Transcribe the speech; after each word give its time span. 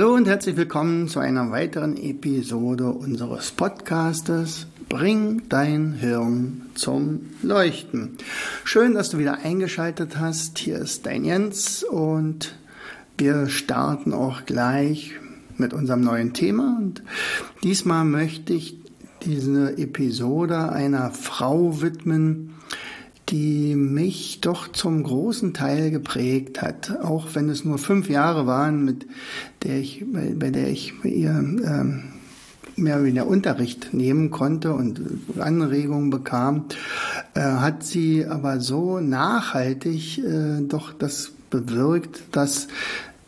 Hallo 0.00 0.14
und 0.14 0.26
herzlich 0.26 0.56
willkommen 0.56 1.08
zu 1.08 1.20
einer 1.20 1.50
weiteren 1.50 1.94
Episode 1.98 2.86
unseres 2.86 3.50
Podcastes 3.50 4.66
Bring 4.88 5.42
dein 5.50 5.92
Hirn 5.92 6.62
zum 6.74 7.26
Leuchten. 7.42 8.16
Schön, 8.64 8.94
dass 8.94 9.10
du 9.10 9.18
wieder 9.18 9.40
eingeschaltet 9.44 10.18
hast. 10.18 10.58
Hier 10.58 10.78
ist 10.78 11.04
dein 11.04 11.26
Jens 11.26 11.84
und 11.84 12.54
wir 13.18 13.50
starten 13.50 14.14
auch 14.14 14.46
gleich 14.46 15.16
mit 15.58 15.74
unserem 15.74 16.00
neuen 16.00 16.32
Thema. 16.32 16.78
Und 16.80 17.02
diesmal 17.62 18.06
möchte 18.06 18.54
ich 18.54 18.78
diese 19.26 19.76
Episode 19.76 20.72
einer 20.72 21.10
Frau 21.10 21.82
widmen, 21.82 22.54
die 23.30 23.76
mich 23.76 24.40
doch 24.40 24.68
zum 24.68 25.02
großen 25.02 25.54
Teil 25.54 25.90
geprägt 25.90 26.60
hat, 26.62 26.98
auch 27.02 27.28
wenn 27.34 27.48
es 27.48 27.64
nur 27.64 27.78
fünf 27.78 28.08
Jahre 28.08 28.46
waren, 28.46 28.84
mit 28.84 29.06
der 29.62 29.78
ich, 29.78 30.04
bei, 30.12 30.50
der 30.50 30.68
ich 30.68 30.94
ihr 31.04 31.30
ähm, 31.30 32.02
mehr 32.76 32.96
oder 32.96 33.04
weniger 33.04 33.26
Unterricht 33.26 33.92
nehmen 33.92 34.30
konnte 34.30 34.72
und 34.72 35.00
Anregungen 35.38 36.10
bekam, 36.10 36.64
äh, 37.34 37.40
hat 37.40 37.84
sie 37.84 38.26
aber 38.26 38.60
so 38.60 39.00
nachhaltig 39.00 40.18
äh, 40.18 40.60
doch 40.62 40.92
das 40.92 41.32
bewirkt, 41.50 42.22
dass 42.32 42.68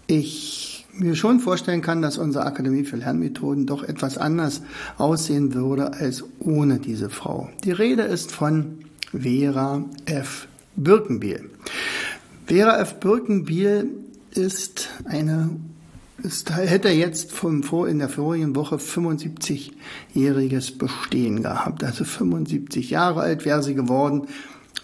ich 0.06 0.86
mir 0.95 1.14
schon 1.14 1.41
vorstellen 1.41 1.80
kann, 1.80 2.03
dass 2.03 2.19
unsere 2.19 2.45
Akademie 2.45 2.84
für 2.84 2.97
Lernmethoden 2.97 3.67
doch 3.67 3.83
etwas 3.83 4.19
anders 4.19 4.62
aussehen 4.98 5.55
würde 5.55 5.95
als 5.95 6.25
ohne 6.39 6.78
diese 6.78 7.08
Frau. 7.08 7.48
Die 7.64 7.73
Rede 7.73 8.03
ist 8.03 8.30
von 8.30 8.78
Vera 9.12 9.84
F. 10.06 10.48
Birkenbiel. 10.77 11.50
Vera 12.46 12.80
F. 12.80 13.00
Birkenbiel 13.00 13.91
ist 14.34 14.88
eine 15.05 15.50
ist, 16.22 16.55
hätte 16.55 16.88
jetzt 16.88 17.33
vom, 17.33 17.62
vor, 17.62 17.88
in 17.88 17.98
der 17.98 18.08
vorigen 18.08 18.55
Woche 18.55 18.77
75-jähriges 18.77 20.78
Bestehen 20.78 21.42
gehabt. 21.42 21.84
Also 21.84 22.05
75 22.05 22.88
Jahre 22.90 23.22
alt 23.22 23.44
wäre 23.44 23.62
sie 23.62 23.74
geworden, 23.74 24.28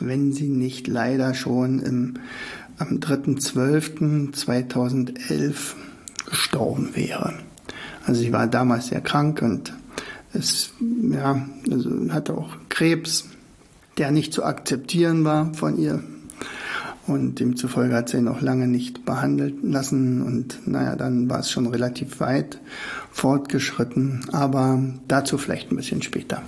wenn 0.00 0.32
sie 0.32 0.48
nicht 0.48 0.88
leider 0.88 1.34
schon 1.34 1.78
im, 1.80 2.14
am 2.78 2.98
3.12.2011 2.98 5.54
gestorben 6.28 6.90
wäre. 6.94 7.34
Also 8.04 8.20
sie 8.20 8.32
war 8.32 8.48
damals 8.48 8.88
sehr 8.88 9.00
krank 9.00 9.40
und 9.42 9.72
es, 10.32 10.72
ja, 10.80 11.46
also 11.70 11.90
hatte 12.10 12.34
auch 12.34 12.56
Krebs 12.68 13.26
der 13.98 14.10
nicht 14.10 14.32
zu 14.32 14.44
akzeptieren 14.44 15.24
war 15.24 15.52
von 15.54 15.78
ihr. 15.78 16.02
Und 17.06 17.41
demzufolge 17.41 17.94
hat 17.94 18.10
sie 18.10 18.18
ihn 18.18 18.28
auch 18.28 18.42
lange 18.42 18.68
nicht 18.68 19.06
behandeln 19.06 19.72
lassen. 19.72 20.22
Und 20.22 20.68
naja, 20.68 20.94
dann 20.94 21.30
war 21.30 21.40
es 21.40 21.50
schon 21.50 21.66
relativ 21.66 22.20
weit 22.20 22.60
fortgeschritten. 23.10 24.27
Aber 24.30 24.78
dazu 25.08 25.38
vielleicht 25.38 25.73
ein 25.73 25.77
bisschen 25.77 26.02
später. 26.02 26.42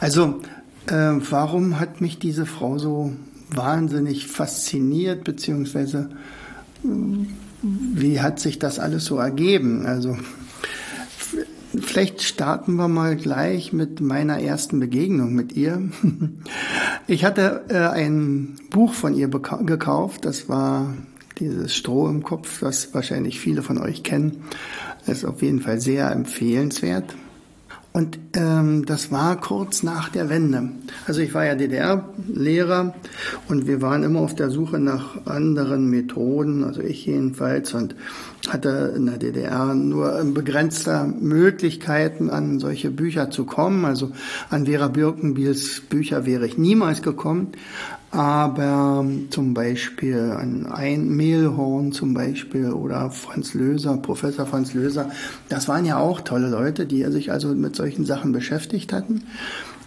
Also, 0.00 0.40
äh, 0.88 1.12
warum 1.30 1.78
hat 1.78 2.00
mich 2.00 2.18
diese 2.18 2.44
Frau 2.44 2.78
so 2.78 3.12
wahnsinnig 3.50 4.26
fasziniert, 4.26 5.22
beziehungsweise 5.22 6.10
wie 7.62 8.20
hat 8.20 8.40
sich 8.40 8.58
das 8.58 8.80
alles 8.80 9.04
so 9.04 9.18
ergeben? 9.18 9.86
Also, 9.86 10.16
Vielleicht 11.80 12.22
starten 12.22 12.74
wir 12.74 12.88
mal 12.88 13.16
gleich 13.16 13.72
mit 13.72 14.00
meiner 14.00 14.40
ersten 14.40 14.80
Begegnung 14.80 15.34
mit 15.34 15.52
ihr. 15.52 15.82
Ich 17.06 17.26
hatte 17.26 17.64
äh, 17.68 17.76
ein 17.76 18.56
Buch 18.70 18.94
von 18.94 19.14
ihr 19.14 19.28
gekauft, 19.28 20.24
das 20.24 20.48
war 20.48 20.94
dieses 21.38 21.76
Stroh 21.76 22.08
im 22.08 22.22
Kopf, 22.22 22.60
das 22.60 22.94
wahrscheinlich 22.94 23.40
viele 23.40 23.62
von 23.62 23.76
euch 23.76 24.02
kennen. 24.02 24.44
Das 25.04 25.18
ist 25.18 25.24
auf 25.26 25.42
jeden 25.42 25.60
Fall 25.60 25.82
sehr 25.82 26.10
empfehlenswert. 26.10 27.14
Und 27.96 28.18
ähm, 28.34 28.84
das 28.86 29.12
war 29.12 29.40
kurz 29.40 29.84
nach 29.84 30.08
der 30.08 30.28
Wende. 30.28 30.68
Also 31.06 31.20
ich 31.20 31.32
war 31.32 31.46
ja 31.46 31.54
DDR-Lehrer 31.54 32.92
und 33.46 33.68
wir 33.68 33.82
waren 33.82 34.02
immer 34.02 34.18
auf 34.18 34.34
der 34.34 34.50
Suche 34.50 34.80
nach 34.80 35.26
anderen 35.26 35.88
Methoden, 35.90 36.64
also 36.64 36.80
ich 36.80 37.06
jedenfalls, 37.06 37.72
und 37.72 37.94
hatte 38.48 38.94
in 38.96 39.06
der 39.06 39.18
DDR 39.18 39.74
nur 39.74 40.24
begrenzter 40.24 41.06
Möglichkeiten, 41.06 42.30
an 42.30 42.58
solche 42.58 42.90
Bücher 42.90 43.30
zu 43.30 43.44
kommen. 43.44 43.84
Also 43.84 44.10
an 44.50 44.66
Vera 44.66 44.88
Birkenbiels 44.88 45.82
Bücher 45.88 46.26
wäre 46.26 46.48
ich 46.48 46.58
niemals 46.58 47.00
gekommen 47.00 47.52
aber 48.14 49.04
zum 49.30 49.54
Beispiel 49.54 50.36
ein, 50.38 50.66
ein 50.66 51.08
Mehlhorn 51.08 51.90
zum 51.90 52.14
Beispiel 52.14 52.70
oder 52.70 53.10
Franz 53.10 53.54
Löser, 53.54 53.96
Professor 53.96 54.46
Franz 54.46 54.72
Löser, 54.72 55.10
das 55.48 55.66
waren 55.66 55.84
ja 55.84 55.98
auch 55.98 56.20
tolle 56.20 56.48
Leute, 56.48 56.86
die 56.86 57.02
sich 57.10 57.32
also 57.32 57.48
mit 57.48 57.74
solchen 57.74 58.04
Sachen 58.04 58.30
beschäftigt 58.30 58.92
hatten. 58.92 59.24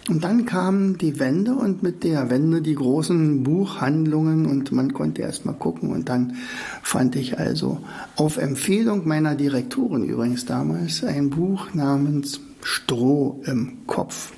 Und 0.08 0.24
dann 0.24 0.44
kam 0.44 0.98
die 0.98 1.18
Wende 1.18 1.54
und 1.54 1.82
mit 1.82 2.04
der 2.04 2.28
Wende 2.30 2.60
die 2.60 2.74
großen 2.74 3.42
Buchhandlungen 3.42 4.46
und 4.46 4.72
man 4.72 4.92
konnte 4.92 5.22
erst 5.22 5.46
mal 5.46 5.52
gucken 5.52 5.92
und 5.92 6.08
dann 6.08 6.36
fand 6.82 7.16
ich 7.16 7.38
also 7.38 7.80
auf 8.16 8.36
Empfehlung 8.36 9.08
meiner 9.08 9.34
Direktorin 9.34 10.04
übrigens 10.04 10.44
damals 10.44 11.02
ein 11.02 11.30
Buch 11.30 11.72
namens 11.72 12.40
Stroh 12.62 13.40
im 13.44 13.86
Kopf. 13.86 14.32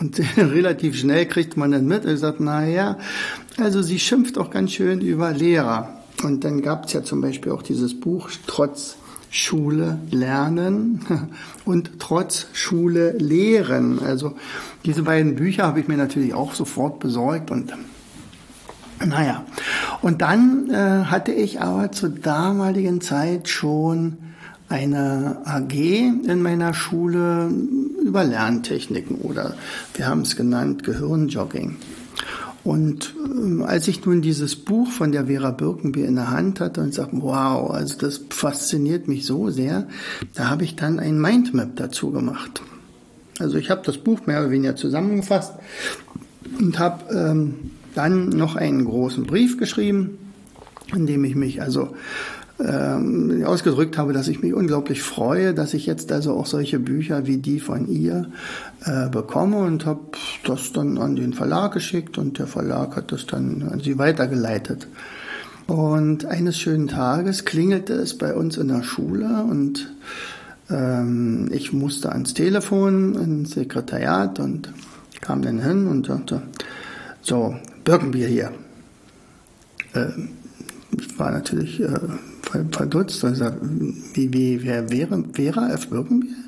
Und 0.00 0.20
relativ 0.36 0.98
schnell 0.98 1.26
kriegt 1.26 1.56
man 1.56 1.70
dann 1.70 1.86
mit 1.86 2.04
und 2.06 2.16
sagt, 2.16 2.40
na 2.40 2.66
ja, 2.66 2.98
also 3.58 3.82
sie 3.82 3.98
schimpft 3.98 4.38
auch 4.38 4.50
ganz 4.50 4.72
schön 4.72 5.00
über 5.00 5.32
Lehrer. 5.32 6.00
Und 6.22 6.44
dann 6.44 6.62
gab 6.62 6.86
es 6.86 6.92
ja 6.92 7.02
zum 7.02 7.20
Beispiel 7.20 7.52
auch 7.52 7.62
dieses 7.62 7.98
Buch 7.98 8.30
Trotz 8.46 8.96
Schule 9.30 10.00
lernen 10.10 11.06
und 11.64 12.00
trotz 12.00 12.48
Schule 12.52 13.12
lehren. 13.12 14.00
Also 14.00 14.34
diese 14.84 15.04
beiden 15.04 15.36
Bücher 15.36 15.64
habe 15.64 15.78
ich 15.80 15.86
mir 15.86 15.96
natürlich 15.96 16.34
auch 16.34 16.54
sofort 16.54 16.98
besorgt 16.98 17.50
und 17.50 17.72
naja. 19.06 19.44
Und 20.02 20.20
dann 20.20 20.68
äh, 20.68 21.04
hatte 21.04 21.32
ich 21.32 21.60
aber 21.62 21.90
zur 21.90 22.10
damaligen 22.10 23.00
Zeit 23.00 23.48
schon 23.48 24.18
eine 24.68 25.38
AG 25.44 25.72
in 25.72 26.42
meiner 26.42 26.74
Schule 26.74 27.50
über 28.04 28.24
Lerntechniken 28.24 29.16
oder 29.16 29.54
wir 29.94 30.06
haben 30.06 30.22
es 30.22 30.36
genannt 30.36 30.84
Gehirnjogging. 30.84 31.76
Und 32.62 33.14
äh, 33.16 33.62
als 33.64 33.88
ich 33.88 34.04
nun 34.04 34.20
dieses 34.22 34.56
Buch 34.56 34.90
von 34.90 35.12
der 35.12 35.26
Vera 35.26 35.50
Birkenbier 35.50 36.06
in 36.06 36.16
der 36.16 36.30
Hand 36.30 36.60
hatte 36.60 36.82
und 36.82 36.92
sagte, 36.92 37.16
wow, 37.20 37.70
also 37.70 37.96
das 37.98 38.20
fasziniert 38.30 39.08
mich 39.08 39.24
so 39.24 39.50
sehr, 39.50 39.86
da 40.34 40.50
habe 40.50 40.64
ich 40.64 40.76
dann 40.76 40.98
ein 40.98 41.20
Mindmap 41.20 41.76
dazu 41.76 42.10
gemacht. 42.10 42.62
Also 43.38 43.56
ich 43.56 43.70
habe 43.70 43.80
das 43.84 43.96
Buch 43.96 44.26
mehr 44.26 44.40
oder 44.40 44.50
weniger 44.50 44.76
zusammengefasst 44.76 45.54
und 46.58 46.78
habe 46.78 47.14
ähm, 47.14 47.54
dann 47.94 48.28
noch 48.28 48.56
einen 48.56 48.84
großen 48.84 49.24
Brief 49.24 49.56
geschrieben, 49.56 50.18
in 50.94 51.06
dem 51.06 51.24
ich 51.24 51.34
mich 51.34 51.62
also 51.62 51.94
ähm, 52.64 53.42
ausgedrückt 53.44 53.96
habe, 53.98 54.12
dass 54.12 54.28
ich 54.28 54.42
mich 54.42 54.52
unglaublich 54.52 55.02
freue, 55.02 55.54
dass 55.54 55.74
ich 55.74 55.86
jetzt 55.86 56.12
also 56.12 56.34
auch 56.34 56.46
solche 56.46 56.78
Bücher 56.78 57.26
wie 57.26 57.38
die 57.38 57.60
von 57.60 57.88
ihr 57.88 58.30
äh, 58.84 59.08
bekomme 59.08 59.58
und 59.58 59.86
habe 59.86 60.00
das 60.44 60.72
dann 60.72 60.98
an 60.98 61.16
den 61.16 61.32
Verlag 61.32 61.72
geschickt 61.72 62.18
und 62.18 62.38
der 62.38 62.46
Verlag 62.46 62.96
hat 62.96 63.12
das 63.12 63.26
dann 63.26 63.68
an 63.70 63.80
sie 63.80 63.98
weitergeleitet. 63.98 64.88
Und 65.66 66.26
eines 66.26 66.58
schönen 66.58 66.88
Tages 66.88 67.44
klingelte 67.44 67.94
es 67.94 68.18
bei 68.18 68.34
uns 68.34 68.56
in 68.56 68.68
der 68.68 68.82
Schule 68.82 69.44
und 69.48 69.92
ähm, 70.68 71.48
ich 71.52 71.72
musste 71.72 72.10
ans 72.12 72.34
Telefon, 72.34 73.14
ins 73.14 73.52
Sekretariat 73.52 74.40
und 74.40 74.72
kam 75.20 75.42
dann 75.42 75.60
hin 75.60 75.86
und 75.86 76.06
sagte, 76.06 76.42
so, 77.22 77.54
Birkenbier 77.84 78.26
hier. 78.26 78.52
Ähm, 79.94 80.30
ich 80.98 81.18
war 81.18 81.30
natürlich 81.30 81.80
äh, 81.80 81.98
verdutzt 82.70 83.22
und 83.24 83.34
sagt, 83.34 83.58
wie, 83.60 84.32
wie, 84.32 84.62
wer 84.62 84.90
wäre 84.90 85.24
Vera 85.32 85.70
F. 85.70 85.88
Birkenbier? 85.88 86.39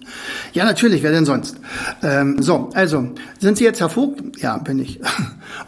Ja, 0.53 0.65
natürlich, 0.65 1.03
wer 1.03 1.13
denn 1.13 1.25
sonst? 1.25 1.57
Ähm, 2.03 2.43
so, 2.43 2.71
also, 2.75 3.11
sind 3.39 3.59
Sie 3.59 3.65
jetzt 3.65 3.81
Herr 3.81 3.89
Vogt? 3.89 4.21
Ja, 4.41 4.59
bin 4.59 4.79
ich. 4.79 5.01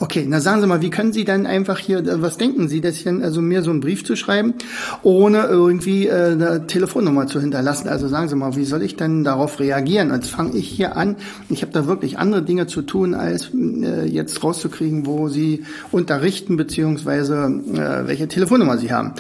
Okay, 0.00 0.25
na 0.26 0.40
sagen 0.40 0.62
Sie 0.62 0.66
mal, 0.66 0.81
wie 0.81 0.88
können 0.88 1.12
Sie 1.12 1.26
dann 1.26 1.44
einfach 1.44 1.78
hier, 1.78 1.98
äh, 1.98 2.22
was 2.22 2.38
denken 2.38 2.69
Sie, 2.69 2.81
dass 2.81 3.04
denn, 3.04 3.22
also 3.22 3.42
mir 3.42 3.62
so 3.62 3.70
einen 3.70 3.81
Brief 3.81 4.02
zu 4.02 4.16
schreiben, 4.16 4.54
ohne 5.02 5.44
irgendwie 5.44 6.06
äh, 6.06 6.32
eine 6.32 6.66
Telefonnummer 6.66 7.26
zu 7.26 7.38
hinterlassen? 7.38 7.88
Also 7.88 8.08
sagen 8.08 8.28
Sie 8.28 8.34
mal, 8.34 8.56
wie 8.56 8.64
soll 8.64 8.82
ich 8.82 8.96
denn 8.96 9.25
darauf 9.25 9.60
reagieren? 9.60 10.10
Jetzt 10.10 10.31
fange 10.31 10.56
ich 10.56 10.69
hier 10.69 10.96
an, 10.96 11.16
ich 11.50 11.60
habe 11.60 11.72
da 11.72 11.86
wirklich 11.86 12.19
andere 12.19 12.42
Dinge 12.42 12.66
zu 12.66 12.81
tun, 12.81 13.12
als 13.14 13.50
äh, 13.54 14.06
jetzt 14.06 14.42
rauszukriegen, 14.42 15.04
wo 15.04 15.28
Sie 15.28 15.64
unterrichten, 15.92 16.56
beziehungsweise 16.56 17.34
äh, 17.75 18.08
welche 18.08 18.26
Telefonnummer 18.26 18.78
Sie 18.78 18.90
haben. 18.90 19.12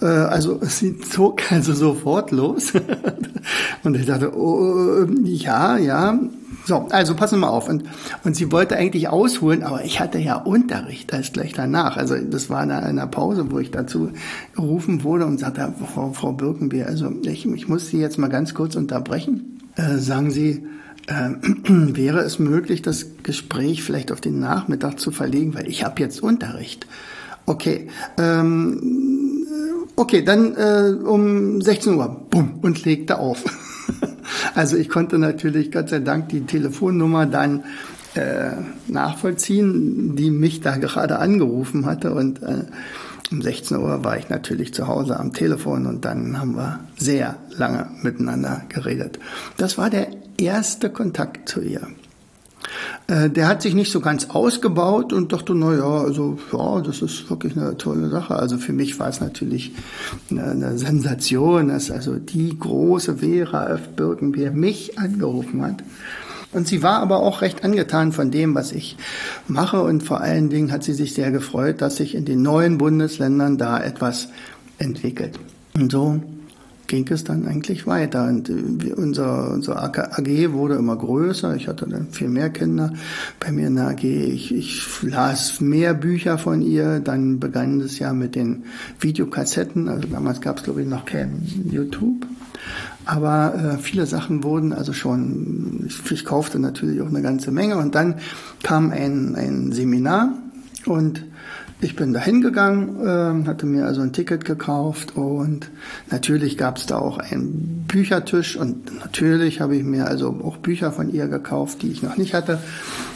Äh, 0.00 0.06
also 0.06 0.60
sie 0.62 0.98
zog 0.98 1.40
also 1.52 1.72
sofort 1.72 2.30
los. 2.30 2.72
Und 3.82 3.96
ich 3.96 4.06
dachte, 4.06 4.36
oh, 4.36 5.06
ja, 5.24 5.76
ja, 5.78 6.18
so, 6.64 6.86
also 6.90 7.14
passen 7.14 7.36
wir 7.36 7.46
mal 7.46 7.52
auf. 7.52 7.68
Und, 7.68 7.84
und 8.24 8.36
sie 8.36 8.52
wollte 8.52 8.76
eigentlich 8.76 9.08
ausholen, 9.08 9.62
aber 9.62 9.84
ich 9.84 10.00
hatte 10.00 10.18
ja 10.18 10.36
Unterricht 10.36 11.12
als 11.12 11.32
gleich 11.32 11.52
danach. 11.52 11.96
Also 11.96 12.16
das 12.16 12.50
war 12.50 12.62
in 12.62 12.70
einer 12.70 13.06
Pause, 13.06 13.50
wo 13.50 13.58
ich 13.58 13.70
dazu 13.70 14.10
gerufen 14.54 15.02
wurde 15.02 15.26
und 15.26 15.38
sagte, 15.38 15.72
Frau, 15.92 16.12
Frau 16.12 16.32
Birkenbier, 16.32 16.86
also 16.86 17.12
ich, 17.22 17.46
ich 17.46 17.68
muss 17.68 17.88
Sie 17.88 17.98
jetzt 17.98 18.18
mal 18.18 18.28
ganz 18.28 18.54
kurz 18.54 18.76
unterbrechen. 18.76 19.58
Äh, 19.76 19.98
sagen 19.98 20.30
Sie, 20.30 20.66
äh, 21.06 21.30
wäre 21.68 22.20
es 22.20 22.38
möglich, 22.38 22.82
das 22.82 23.06
Gespräch 23.22 23.82
vielleicht 23.82 24.12
auf 24.12 24.20
den 24.20 24.38
Nachmittag 24.38 25.00
zu 25.00 25.10
verlegen, 25.10 25.54
weil 25.54 25.68
ich 25.68 25.84
habe 25.84 26.00
jetzt 26.00 26.22
Unterricht. 26.22 26.86
Okay, 27.44 27.88
ähm, 28.18 29.21
okay, 29.96 30.22
dann 30.22 30.54
äh, 30.56 30.94
um 31.04 31.60
16 31.60 31.94
Uhr, 31.94 32.26
bumm, 32.30 32.58
und 32.62 32.84
legte 32.84 33.18
auf. 33.18 33.44
Also 34.54 34.76
ich 34.76 34.88
konnte 34.88 35.18
natürlich 35.18 35.70
Gott 35.72 35.88
sei 35.88 35.98
Dank 35.98 36.28
die 36.30 36.42
Telefonnummer 36.42 37.26
dann 37.26 37.64
äh, 38.14 38.52
nachvollziehen, 38.86 40.16
die 40.16 40.30
mich 40.30 40.60
da 40.60 40.76
gerade 40.76 41.18
angerufen 41.18 41.86
hatte 41.86 42.12
und 42.12 42.42
äh, 42.42 42.64
um 43.30 43.40
16 43.40 43.78
Uhr 43.78 44.04
war 44.04 44.18
ich 44.18 44.28
natürlich 44.28 44.74
zu 44.74 44.86
Hause 44.86 45.18
am 45.18 45.32
Telefon 45.32 45.86
und 45.86 46.04
dann 46.04 46.38
haben 46.38 46.54
wir 46.54 46.80
sehr 46.98 47.36
lange 47.56 47.88
miteinander 48.02 48.62
geredet. 48.68 49.18
Das 49.56 49.78
war 49.78 49.88
der 49.88 50.08
erste 50.38 50.90
Kontakt 50.90 51.48
zu 51.48 51.62
ihr. 51.62 51.88
Äh, 53.06 53.30
der 53.30 53.48
hat 53.48 53.62
sich 53.62 53.74
nicht 53.74 53.92
so 53.92 54.00
ganz 54.00 54.30
ausgebaut 54.30 55.12
und 55.12 55.32
dachte, 55.32 55.54
na 55.54 55.74
ja, 55.74 56.02
also 56.02 56.38
ja, 56.52 56.80
das 56.80 57.02
ist 57.02 57.28
wirklich 57.28 57.56
eine 57.56 57.76
tolle 57.76 58.08
Sache. 58.08 58.36
Also 58.36 58.58
für 58.58 58.72
mich 58.72 58.98
war 58.98 59.08
es 59.08 59.20
natürlich 59.20 59.72
eine, 60.30 60.44
eine 60.44 60.78
Sensation, 60.78 61.68
dass 61.68 61.90
also 61.90 62.16
die 62.16 62.58
große 62.58 63.16
Vera 63.18 63.68
F. 63.70 63.88
Birkenbier 63.96 64.50
mich 64.50 64.98
angerufen 64.98 65.62
hat. 65.62 65.82
Und 66.52 66.68
sie 66.68 66.82
war 66.82 67.00
aber 67.00 67.20
auch 67.20 67.40
recht 67.40 67.64
angetan 67.64 68.12
von 68.12 68.30
dem, 68.30 68.54
was 68.54 68.72
ich 68.72 68.96
mache. 69.48 69.82
Und 69.82 70.02
vor 70.02 70.20
allen 70.20 70.50
Dingen 70.50 70.70
hat 70.70 70.84
sie 70.84 70.92
sich 70.92 71.14
sehr 71.14 71.30
gefreut, 71.30 71.80
dass 71.80 71.96
sich 71.96 72.14
in 72.14 72.26
den 72.26 72.42
neuen 72.42 72.76
Bundesländern 72.78 73.56
da 73.56 73.82
etwas 73.82 74.28
entwickelt. 74.78 75.38
Und 75.74 75.90
so 75.90 76.20
ging 76.92 77.08
es 77.08 77.24
dann 77.24 77.48
eigentlich 77.48 77.86
weiter. 77.86 78.28
Und 78.28 78.50
äh, 78.50 78.92
unser, 78.92 79.50
unser 79.50 79.82
AG 79.82 80.52
wurde 80.52 80.74
immer 80.74 80.94
größer. 80.94 81.56
Ich 81.56 81.66
hatte 81.66 81.86
dann 81.88 82.08
viel 82.10 82.28
mehr 82.28 82.50
Kinder 82.50 82.92
bei 83.40 83.50
mir 83.50 83.68
in 83.68 83.76
der 83.76 83.88
AG. 83.88 84.04
Ich, 84.04 84.54
ich 84.54 84.86
las 85.00 85.62
mehr 85.62 85.94
Bücher 85.94 86.36
von 86.36 86.60
ihr. 86.60 87.00
Dann 87.00 87.40
begann 87.40 87.80
es 87.80 87.98
ja 87.98 88.12
mit 88.12 88.34
den 88.34 88.64
Videokassetten. 89.00 89.88
Also 89.88 90.06
damals 90.06 90.42
gab 90.42 90.58
es, 90.58 90.64
glaube 90.64 90.82
ich, 90.82 90.86
noch 90.86 91.06
kein 91.06 91.42
YouTube. 91.64 92.26
Aber 93.06 93.54
äh, 93.54 93.78
viele 93.78 94.04
Sachen 94.04 94.44
wurden 94.44 94.74
also 94.74 94.92
schon, 94.92 95.86
ich, 95.86 96.12
ich 96.12 96.26
kaufte 96.26 96.58
natürlich 96.58 97.00
auch 97.00 97.08
eine 97.08 97.22
ganze 97.22 97.52
Menge. 97.52 97.78
Und 97.78 97.94
dann 97.94 98.16
kam 98.62 98.90
ein, 98.90 99.34
ein 99.34 99.72
Seminar 99.72 100.34
und 100.84 101.24
ich 101.82 101.96
bin 101.96 102.12
da 102.12 102.20
hingegangen, 102.20 103.00
äh, 103.04 103.46
hatte 103.46 103.66
mir 103.66 103.86
also 103.86 104.02
ein 104.02 104.12
Ticket 104.12 104.44
gekauft 104.44 105.16
und 105.16 105.68
natürlich 106.10 106.56
gab 106.56 106.76
es 106.76 106.86
da 106.86 106.98
auch 106.98 107.18
einen 107.18 107.84
Büchertisch 107.88 108.56
und 108.56 109.00
natürlich 109.00 109.60
habe 109.60 109.76
ich 109.76 109.82
mir 109.82 110.06
also 110.06 110.28
auch 110.44 110.58
Bücher 110.58 110.92
von 110.92 111.12
ihr 111.12 111.26
gekauft, 111.26 111.82
die 111.82 111.90
ich 111.90 112.02
noch 112.02 112.16
nicht 112.16 112.34
hatte 112.34 112.60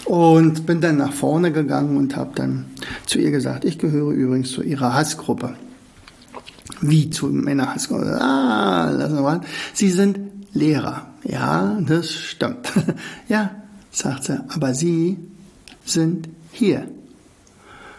und 0.05 0.67
bin 0.67 0.81
dann 0.81 0.97
nach 0.97 1.13
vorne 1.13 1.53
gegangen 1.53 1.97
und 1.97 2.17
habe 2.17 2.33
dann 2.35 2.67
zu 3.07 3.21
ihr 3.21 3.31
gesagt, 3.31 3.65
ich 3.65 3.79
gehöre 3.79 4.11
übrigens 4.11 4.51
zu 4.51 4.63
ihrer 4.63 4.95
Hassgruppe. 4.95 5.55
Wie 6.81 7.09
zu 7.09 7.29
meiner 7.29 7.73
Hassgruppe? 7.73 8.21
Ah, 8.21 8.91
lassen 8.91 9.15
wir 9.15 9.23
mal. 9.23 9.41
Sie 9.75 9.91
sind 9.91 10.19
Lehrer. 10.53 11.07
Ja, 11.23 11.79
das 11.87 12.13
stimmt. 12.13 12.73
ja, 13.29 13.53
sagt 13.93 14.25
sie, 14.25 14.41
aber 14.49 14.75
Sie 14.75 15.19
sind 15.85 16.29
hier. 16.51 16.87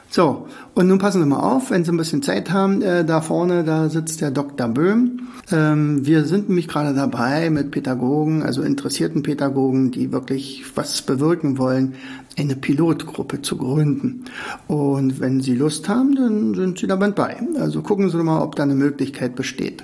So, 0.09 0.47
und 0.73 0.87
nun 0.87 0.99
passen 0.99 1.21
Sie 1.21 1.27
mal 1.27 1.39
auf, 1.39 1.69
wenn 1.69 1.83
Sie 1.83 1.91
ein 1.91 1.97
bisschen 1.97 2.23
Zeit 2.23 2.51
haben, 2.51 2.81
äh, 2.81 3.03
da 3.03 3.21
vorne, 3.21 3.63
da 3.63 3.89
sitzt 3.89 4.21
der 4.21 4.31
Dr. 4.31 4.67
Böhm. 4.69 5.27
Ähm, 5.51 6.05
wir 6.05 6.25
sind 6.25 6.47
nämlich 6.47 6.67
gerade 6.67 6.93
dabei 6.93 7.49
mit 7.49 7.71
Pädagogen, 7.71 8.41
also 8.41 8.61
interessierten 8.61 9.23
Pädagogen, 9.23 9.91
die 9.91 10.11
wirklich 10.11 10.63
was 10.75 11.01
bewirken 11.01 11.57
wollen, 11.57 11.95
eine 12.37 12.55
Pilotgruppe 12.55 13.41
zu 13.41 13.57
gründen. 13.57 14.25
Und 14.67 15.19
wenn 15.19 15.41
Sie 15.41 15.55
Lust 15.55 15.89
haben, 15.89 16.15
dann 16.15 16.53
sind 16.53 16.79
Sie 16.79 16.87
dabei. 16.87 17.37
Also 17.59 17.81
gucken 17.81 18.09
Sie 18.09 18.17
mal, 18.17 18.41
ob 18.41 18.55
da 18.55 18.63
eine 18.63 18.75
Möglichkeit 18.75 19.35
besteht. 19.35 19.83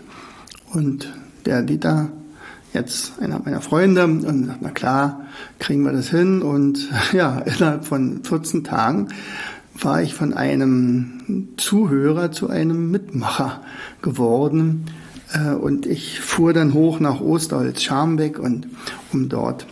Und 0.72 1.12
der 1.46 1.64
Dieter 1.64 2.10
jetzt 2.74 3.20
einer 3.20 3.40
meiner 3.40 3.62
Freunde 3.62 4.06
und 4.06 4.46
sagt, 4.46 4.62
na 4.62 4.70
klar, 4.70 5.26
kriegen 5.60 5.84
wir 5.84 5.92
das 5.92 6.10
hin. 6.10 6.42
Und 6.42 6.90
ja, 7.14 7.40
innerhalb 7.40 7.86
von 7.86 8.24
14 8.24 8.64
Tagen 8.64 9.10
war 9.80 10.02
ich 10.02 10.14
von 10.14 10.34
einem 10.34 11.50
Zuhörer 11.58 12.32
zu 12.32 12.50
einem 12.50 12.92
Mitmacher 12.92 13.62
geworden. 14.02 14.86
Äh, 15.34 15.54
und 15.54 15.86
ich 15.86 16.20
fuhr 16.20 16.54
dann 16.54 16.74
hoch 16.74 17.00
nach 17.00 17.22
Osterholz-Scharmbeck 17.22 18.40
und 18.40 18.68
um 19.12 19.30
dort 19.30 19.66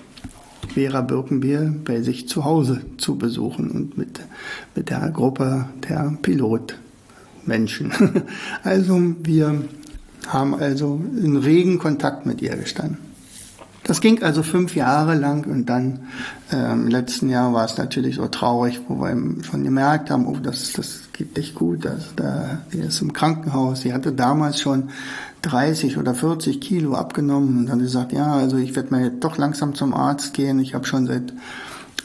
Vera 0.73 1.01
Birkenbier 1.01 1.73
bei 1.83 2.01
sich 2.01 2.29
zu 2.29 2.45
Hause 2.45 2.81
zu 2.97 3.17
besuchen 3.17 3.71
und 3.71 3.97
mit, 3.97 4.21
mit 4.75 4.89
der 4.89 5.09
Gruppe 5.11 5.65
der 5.87 6.17
Pilotmenschen. 6.21 7.91
Also 8.63 9.01
wir 9.23 9.63
haben 10.27 10.53
also 10.55 11.01
in 11.21 11.35
regen 11.35 11.79
Kontakt 11.79 12.25
mit 12.25 12.41
ihr 12.41 12.55
gestanden. 12.55 12.97
Das 13.83 13.99
ging 13.99 14.21
also 14.21 14.43
fünf 14.43 14.75
Jahre 14.75 15.15
lang 15.15 15.45
und 15.47 15.65
dann 15.65 16.01
äh, 16.51 16.71
im 16.71 16.87
letzten 16.87 17.29
Jahr 17.29 17.53
war 17.53 17.65
es 17.65 17.77
natürlich 17.77 18.15
so 18.15 18.27
traurig, 18.27 18.81
wo 18.87 19.01
wir 19.01 19.15
schon 19.43 19.63
gemerkt 19.63 20.09
haben, 20.09 20.27
oh, 20.27 20.37
das, 20.41 20.73
das 20.73 21.01
geht 21.13 21.37
nicht 21.37 21.55
gut, 21.55 21.85
das, 21.85 22.15
da, 22.15 22.61
die 22.71 22.79
ist 22.79 23.01
im 23.01 23.13
Krankenhaus. 23.13 23.81
Sie 23.81 23.93
hatte 23.93 24.11
damals 24.11 24.59
schon 24.59 24.89
30 25.43 25.97
oder 25.97 26.13
40 26.13 26.61
Kilo 26.61 26.95
abgenommen 26.95 27.59
und 27.59 27.65
dann 27.67 27.79
gesagt, 27.79 28.13
ja, 28.13 28.33
also 28.33 28.57
ich 28.57 28.75
werde 28.75 28.91
mal 28.91 29.03
jetzt 29.03 29.23
doch 29.23 29.37
langsam 29.37 29.75
zum 29.75 29.93
Arzt 29.93 30.33
gehen. 30.33 30.59
Ich 30.59 30.75
habe 30.75 30.85
schon 30.85 31.07
seit 31.07 31.33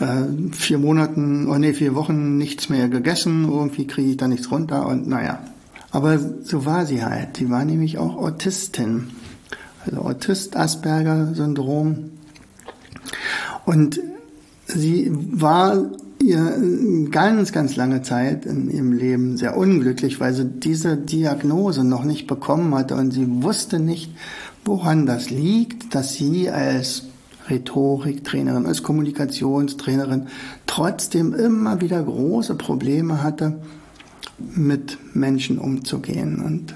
äh, 0.00 0.52
vier 0.52 0.78
Monaten, 0.78 1.48
oh 1.48 1.58
nee, 1.58 1.72
vier 1.72 1.94
Wochen 1.94 2.38
nichts 2.38 2.68
mehr 2.68 2.88
gegessen, 2.88 3.48
irgendwie 3.48 3.86
kriege 3.86 4.10
ich 4.10 4.16
da 4.16 4.28
nichts 4.28 4.50
runter 4.50 4.86
und 4.86 5.08
naja. 5.08 5.40
Aber 5.90 6.18
so 6.18 6.66
war 6.66 6.86
sie 6.86 7.04
halt. 7.04 7.38
Sie 7.38 7.50
war 7.50 7.64
nämlich 7.64 7.98
auch 7.98 8.16
Autistin 8.16 9.10
also 9.86 10.02
Autist-Asperger-Syndrom. 10.02 12.10
Und 13.64 14.00
sie 14.66 15.10
war 15.12 15.90
ihr 16.22 17.08
ganz, 17.10 17.52
ganz 17.52 17.76
lange 17.76 18.02
Zeit 18.02 18.46
in 18.46 18.70
ihrem 18.70 18.92
Leben 18.92 19.36
sehr 19.36 19.56
unglücklich, 19.56 20.20
weil 20.20 20.32
sie 20.34 20.46
diese 20.46 20.96
Diagnose 20.96 21.84
noch 21.84 22.04
nicht 22.04 22.26
bekommen 22.26 22.74
hatte 22.74 22.94
und 22.96 23.12
sie 23.12 23.42
wusste 23.42 23.78
nicht, 23.78 24.12
woran 24.64 25.06
das 25.06 25.30
liegt, 25.30 25.94
dass 25.94 26.14
sie 26.14 26.50
als 26.50 27.04
Rhetoriktrainerin, 27.48 28.66
als 28.66 28.82
Kommunikationstrainerin 28.82 30.26
trotzdem 30.66 31.32
immer 31.32 31.80
wieder 31.80 32.02
große 32.02 32.56
Probleme 32.56 33.22
hatte, 33.22 33.60
mit 34.38 34.98
Menschen 35.14 35.58
umzugehen. 35.58 36.42
Und 36.42 36.74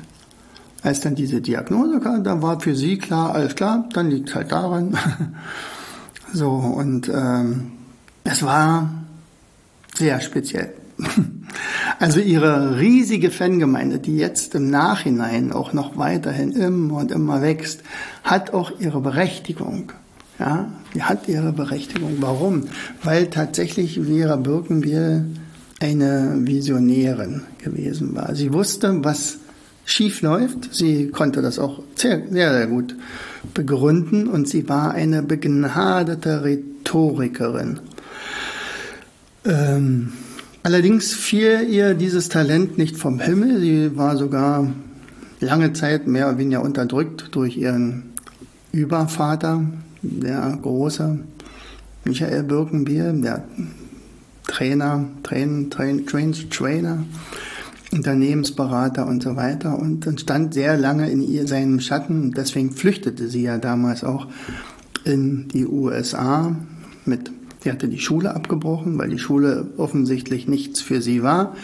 als 0.83 1.01
dann 1.01 1.15
diese 1.15 1.41
Diagnose 1.41 1.99
kam, 2.01 2.23
dann 2.23 2.43
war 2.43 2.61
für 2.61 2.77
sie 2.77 2.99
klar, 2.99 3.35
alles 3.35 3.55
klar, 3.55 3.89
dann 3.93 4.11
liegt 4.11 4.29
es 4.29 4.35
halt 4.35 4.53
daran. 4.53 4.97
so, 6.33 6.51
und 6.51 7.11
ähm, 7.13 7.73
es 8.25 8.43
war 8.43 8.91
sehr 9.95 10.21
speziell. 10.21 10.73
Also 11.99 12.21
ihre 12.21 12.79
riesige 12.79 13.31
Fangemeinde, 13.31 13.99
die 13.99 14.17
jetzt 14.17 14.55
im 14.55 14.71
Nachhinein 14.71 15.53
auch 15.53 15.73
noch 15.73 15.99
weiterhin 15.99 16.53
immer 16.53 16.99
und 16.99 17.11
immer 17.11 17.43
wächst, 17.43 17.83
hat 18.23 18.55
auch 18.55 18.73
ihre 18.81 19.01
Berechtigung. 19.01 19.93
Ja, 20.39 20.71
die 20.95 21.03
hat 21.03 21.29
ihre 21.29 21.53
Berechtigung. 21.53 22.17
Warum? 22.21 22.69
Weil 23.03 23.27
tatsächlich 23.27 24.01
Vera 24.01 24.37
Birkenbiel 24.37 25.27
eine 25.81 26.39
Visionärin 26.41 27.43
gewesen 27.59 28.15
war. 28.15 28.35
Sie 28.35 28.53
wusste, 28.53 29.05
was 29.05 29.39
schief 29.85 30.23
läuft. 30.23 30.75
Sie 30.75 31.09
konnte 31.09 31.43
das 31.43 31.59
auch 31.59 31.83
sehr, 31.95 32.23
sehr, 32.31 32.53
sehr 32.53 32.67
gut 32.69 32.97
begründen 33.53 34.29
und 34.29 34.49
sie 34.49 34.69
war 34.69 34.93
eine 34.93 35.23
begnadete 35.23 36.45
Rhetorikerin. 36.45 37.81
Ähm, 39.45 40.13
allerdings 40.63 41.15
fiel 41.15 41.67
ihr 41.69 41.95
dieses 41.95 42.29
Talent 42.29 42.79
nicht 42.79 42.97
vom 42.97 43.21
Himmel. 43.21 43.61
Sie 43.61 43.97
war 43.97 44.17
sogar 44.17 44.71
lange 45.41 45.73
Zeit 45.73 46.07
mehr 46.07 46.29
oder 46.29 46.39
weniger 46.39 46.63
unterdrückt 46.63 47.29
durch 47.33 47.57
ihren 47.57 48.13
Übervater, 48.73 49.65
der 50.03 50.59
große 50.63 51.19
Michael 52.05 52.43
Birkenbier, 52.45 53.13
der 53.13 53.45
Trainer, 54.47 55.05
Train, 55.23 55.71
Train, 55.71 56.07
Train, 56.07 56.33
Trainer, 56.51 57.05
Unternehmensberater 57.93 59.07
und 59.07 59.23
so 59.23 59.37
weiter 59.37 59.79
und, 59.79 60.07
stand 60.21 60.55
sehr 60.55 60.77
lange 60.77 61.11
in 61.11 61.23
ihr, 61.23 61.47
seinem 61.47 61.81
Schatten. 61.81 62.33
Deswegen 62.33 62.73
flüchtete 62.73 63.29
sie 63.29 63.43
ja 63.43 63.59
damals 63.59 64.05
auch 64.05 64.27
in 65.05 65.49
die 65.49 65.67
USA 65.67 66.55
mit, 67.05 67.31
sie 67.63 67.71
hatte 67.71 67.89
die 67.89 67.99
Schule 67.99 68.35
abgebrochen, 68.35 68.99
weil 68.99 69.11
die 69.11 69.19
Schule 69.19 69.67
offensichtlich 69.77 70.49
nichts 70.49 70.81
für 70.81 71.03
sie 71.03 71.23
war. 71.23 71.57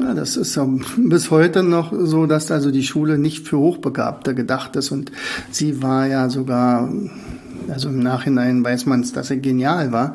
Ja, 0.00 0.14
das 0.14 0.36
ist 0.36 0.54
ja 0.54 0.68
bis 0.96 1.30
heute 1.30 1.64
noch 1.64 1.92
so, 1.92 2.26
dass 2.26 2.50
also 2.52 2.70
die 2.70 2.84
Schule 2.84 3.18
nicht 3.18 3.48
für 3.48 3.58
Hochbegabte 3.58 4.34
gedacht 4.34 4.76
ist 4.76 4.92
und 4.92 5.10
sie 5.50 5.82
war 5.82 6.06
ja 6.06 6.30
sogar, 6.30 6.88
also 7.68 7.88
im 7.88 7.98
Nachhinein 7.98 8.62
weiß 8.62 8.86
man 8.86 9.00
es, 9.00 9.12
dass 9.12 9.28
sie 9.28 9.40
genial 9.40 9.90
war, 9.90 10.14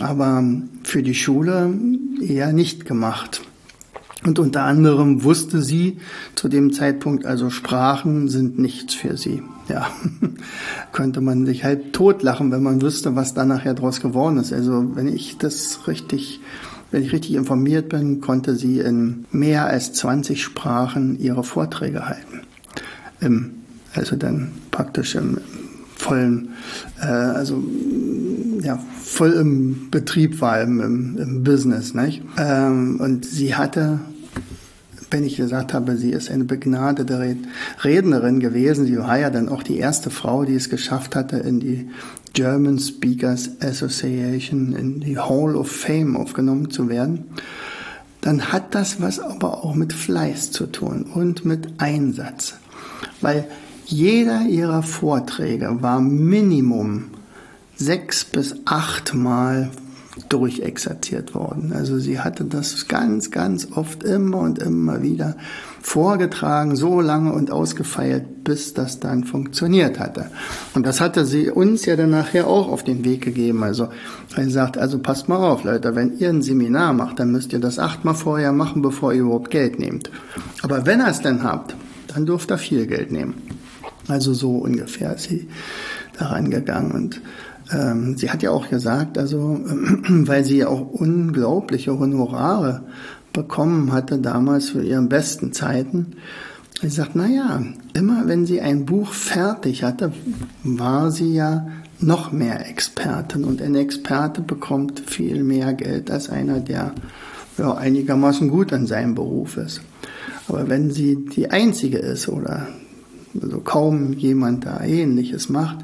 aber 0.00 0.42
für 0.82 1.02
die 1.02 1.14
Schule 1.14 1.74
eher 2.22 2.52
nicht 2.52 2.86
gemacht. 2.86 3.42
Und 4.24 4.38
unter 4.38 4.62
anderem 4.62 5.24
wusste 5.24 5.62
sie 5.62 5.98
zu 6.36 6.48
dem 6.48 6.72
Zeitpunkt, 6.72 7.26
also 7.26 7.50
Sprachen 7.50 8.28
sind 8.28 8.58
nichts 8.58 8.94
für 8.94 9.16
sie. 9.16 9.42
Ja, 9.68 9.88
könnte 10.92 11.20
man 11.20 11.44
sich 11.44 11.64
halb 11.64 11.92
totlachen, 11.92 12.52
wenn 12.52 12.62
man 12.62 12.82
wüsste, 12.82 13.16
was 13.16 13.34
da 13.34 13.44
nachher 13.44 13.74
draus 13.74 14.00
geworden 14.00 14.36
ist. 14.38 14.52
Also 14.52 14.94
wenn 14.94 15.08
ich 15.08 15.38
das 15.38 15.88
richtig, 15.88 16.40
wenn 16.90 17.02
ich 17.02 17.12
richtig 17.12 17.34
informiert 17.34 17.88
bin, 17.88 18.20
konnte 18.20 18.54
sie 18.54 18.78
in 18.78 19.24
mehr 19.32 19.66
als 19.66 19.92
20 19.94 20.42
Sprachen 20.42 21.18
ihre 21.18 21.42
Vorträge 21.42 22.06
halten. 22.06 22.42
Im, 23.20 23.50
also 23.94 24.14
dann 24.16 24.52
praktisch 24.70 25.16
im 25.16 25.38
vollen, 25.96 26.50
äh, 27.00 27.06
also 27.06 27.62
ja, 28.62 28.78
voll 29.00 29.32
im 29.32 29.90
Betrieb 29.90 30.40
war, 30.40 30.60
im, 30.60 30.80
im, 30.80 31.18
im 31.18 31.44
Business. 31.44 31.94
Nicht? 31.94 32.22
Ähm, 32.36 32.98
und 33.00 33.24
sie 33.24 33.54
hatte 33.54 34.00
wenn 35.12 35.24
ich 35.24 35.36
gesagt 35.36 35.74
habe, 35.74 35.96
sie 35.96 36.10
ist 36.10 36.30
eine 36.30 36.44
begnadete 36.44 37.36
Rednerin 37.84 38.40
gewesen. 38.40 38.86
Sie 38.86 38.98
war 38.98 39.18
ja 39.18 39.30
dann 39.30 39.48
auch 39.48 39.62
die 39.62 39.78
erste 39.78 40.10
Frau, 40.10 40.44
die 40.44 40.54
es 40.54 40.70
geschafft 40.70 41.14
hatte, 41.14 41.36
in 41.36 41.60
die 41.60 41.88
German 42.32 42.78
Speakers 42.78 43.50
Association, 43.60 44.74
in 44.74 45.00
die 45.00 45.18
Hall 45.18 45.54
of 45.54 45.70
Fame 45.70 46.16
aufgenommen 46.16 46.70
zu 46.70 46.88
werden. 46.88 47.26
Dann 48.22 48.52
hat 48.52 48.74
das 48.74 49.00
was 49.00 49.18
aber 49.18 49.64
auch 49.64 49.74
mit 49.74 49.92
Fleiß 49.92 50.50
zu 50.52 50.66
tun 50.66 51.04
und 51.14 51.44
mit 51.44 51.68
Einsatz. 51.78 52.54
Weil 53.20 53.46
jeder 53.84 54.42
ihrer 54.42 54.82
Vorträge 54.82 55.82
war 55.82 56.00
Minimum 56.00 57.10
sechs 57.76 58.24
bis 58.24 58.54
achtmal 58.64 59.70
durchexerziert 60.28 61.34
worden. 61.34 61.72
Also 61.72 61.98
sie 61.98 62.20
hatte 62.20 62.44
das 62.44 62.86
ganz, 62.88 63.30
ganz 63.30 63.68
oft 63.74 64.02
immer 64.02 64.38
und 64.38 64.58
immer 64.58 65.02
wieder 65.02 65.36
vorgetragen, 65.80 66.76
so 66.76 67.00
lange 67.00 67.32
und 67.32 67.50
ausgefeilt, 67.50 68.44
bis 68.44 68.74
das 68.74 69.00
dann 69.00 69.24
funktioniert 69.24 69.98
hatte. 69.98 70.26
Und 70.74 70.86
das 70.86 71.00
hatte 71.00 71.24
sie 71.24 71.50
uns 71.50 71.86
ja 71.86 71.96
dann 71.96 72.10
nachher 72.10 72.46
auch 72.46 72.68
auf 72.68 72.84
den 72.84 73.04
Weg 73.04 73.22
gegeben. 73.22 73.62
Also 73.62 73.88
sie 74.36 74.50
sagt, 74.50 74.76
also 74.76 74.98
passt 74.98 75.28
mal 75.28 75.36
auf, 75.36 75.64
Leute, 75.64 75.94
wenn 75.94 76.18
ihr 76.18 76.28
ein 76.28 76.42
Seminar 76.42 76.92
macht, 76.92 77.18
dann 77.18 77.32
müsst 77.32 77.52
ihr 77.52 77.60
das 77.60 77.78
achtmal 77.78 78.14
vorher 78.14 78.52
machen, 78.52 78.82
bevor 78.82 79.12
ihr 79.12 79.22
überhaupt 79.22 79.50
Geld 79.50 79.78
nehmt. 79.78 80.10
Aber 80.62 80.84
wenn 80.84 81.00
ihr 81.00 81.08
es 81.08 81.20
dann 81.20 81.42
habt, 81.42 81.74
dann 82.08 82.26
dürft 82.26 82.50
ihr 82.50 82.58
viel 82.58 82.86
Geld 82.86 83.10
nehmen. 83.10 83.34
Also 84.08 84.34
so 84.34 84.58
ungefähr 84.58 85.14
ist 85.14 85.24
sie 85.24 85.48
daran 86.18 86.50
gegangen 86.50 86.92
und 86.92 87.22
ähm, 87.72 88.16
sie 88.16 88.30
hat 88.30 88.42
ja 88.42 88.50
auch 88.50 88.68
gesagt, 88.68 89.18
also 89.18 89.60
weil 90.08 90.44
sie 90.44 90.64
auch 90.64 90.80
unglaubliche 90.80 91.98
Honorare 91.98 92.82
bekommen 93.32 93.92
hatte 93.92 94.18
damals 94.18 94.70
für 94.70 94.82
ihren 94.82 95.08
besten 95.08 95.52
Zeiten. 95.52 96.14
Sie 96.80 96.88
sagt, 96.88 97.12
na 97.14 97.26
ja, 97.26 97.62
immer 97.94 98.26
wenn 98.26 98.44
sie 98.44 98.60
ein 98.60 98.84
Buch 98.84 99.12
fertig 99.12 99.84
hatte, 99.84 100.12
war 100.64 101.10
sie 101.10 101.34
ja 101.34 101.68
noch 102.00 102.32
mehr 102.32 102.68
Expertin 102.68 103.44
und 103.44 103.62
ein 103.62 103.76
Experte 103.76 104.42
bekommt 104.42 105.00
viel 105.00 105.44
mehr 105.44 105.72
Geld 105.74 106.10
als 106.10 106.28
einer, 106.28 106.60
der 106.60 106.92
ja, 107.58 107.74
einigermaßen 107.74 108.48
gut 108.48 108.72
in 108.72 108.86
seinem 108.86 109.14
Beruf 109.14 109.56
ist. 109.56 109.80
Aber 110.48 110.68
wenn 110.68 110.90
sie 110.90 111.24
die 111.24 111.50
einzige 111.50 111.98
ist 111.98 112.28
oder 112.28 112.66
also 113.40 113.60
kaum 113.60 114.12
jemand 114.14 114.66
da 114.66 114.82
ähnliches 114.82 115.48
macht, 115.48 115.78